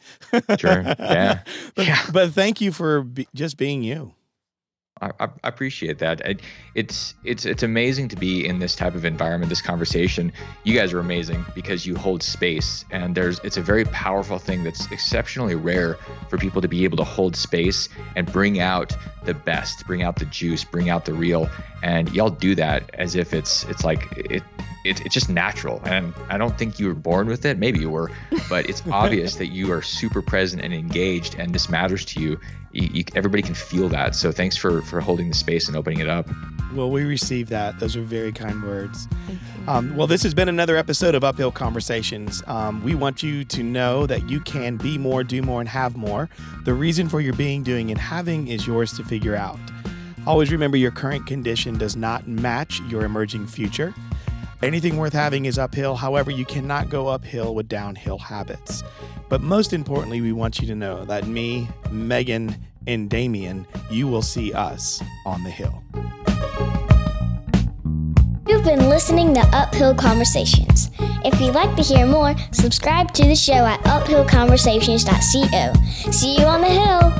[0.57, 0.81] Sure.
[0.81, 1.43] Yeah.
[1.75, 2.01] but, yeah.
[2.11, 4.15] but thank you for be, just being you.
[5.01, 6.21] I, I, appreciate that.
[6.75, 10.31] it's it's it's amazing to be in this type of environment, this conversation.
[10.63, 14.63] You guys are amazing because you hold space, and there's it's a very powerful thing
[14.63, 15.95] that's exceptionally rare
[16.29, 20.17] for people to be able to hold space and bring out the best, bring out
[20.17, 21.49] the juice, bring out the real,
[21.81, 24.43] and y'all do that as if it's it's like it,
[24.83, 25.81] it it's just natural.
[25.85, 27.57] And I don't think you were born with it.
[27.57, 28.11] Maybe you were,
[28.49, 32.39] but it's obvious that you are super present and engaged, and this matters to you.
[32.71, 33.03] You, you.
[33.15, 34.15] Everybody can feel that.
[34.15, 36.27] So thanks for for holding the space and opening it up.
[36.73, 37.79] Well, we received that.
[37.79, 39.07] Those are very kind words.
[39.67, 42.41] Um, well, this has been another episode of Uphill Conversations.
[42.47, 45.97] Um, we want you to know that you can be more, do more, and have
[45.97, 46.29] more.
[46.63, 49.59] The reason for your being, doing, and having is yours to figure out.
[50.25, 53.93] Always remember your current condition does not match your emerging future.
[54.63, 55.95] Anything worth having is uphill.
[55.95, 58.83] However, you cannot go uphill with downhill habits.
[59.27, 62.55] But most importantly, we want you to know that me, Megan,
[62.85, 65.81] and Damien, you will see us on the hill.
[68.47, 70.91] You've been listening to Uphill Conversations.
[71.25, 76.11] If you'd like to hear more, subscribe to the show at uphillconversations.co.
[76.11, 77.11] See you on the hill.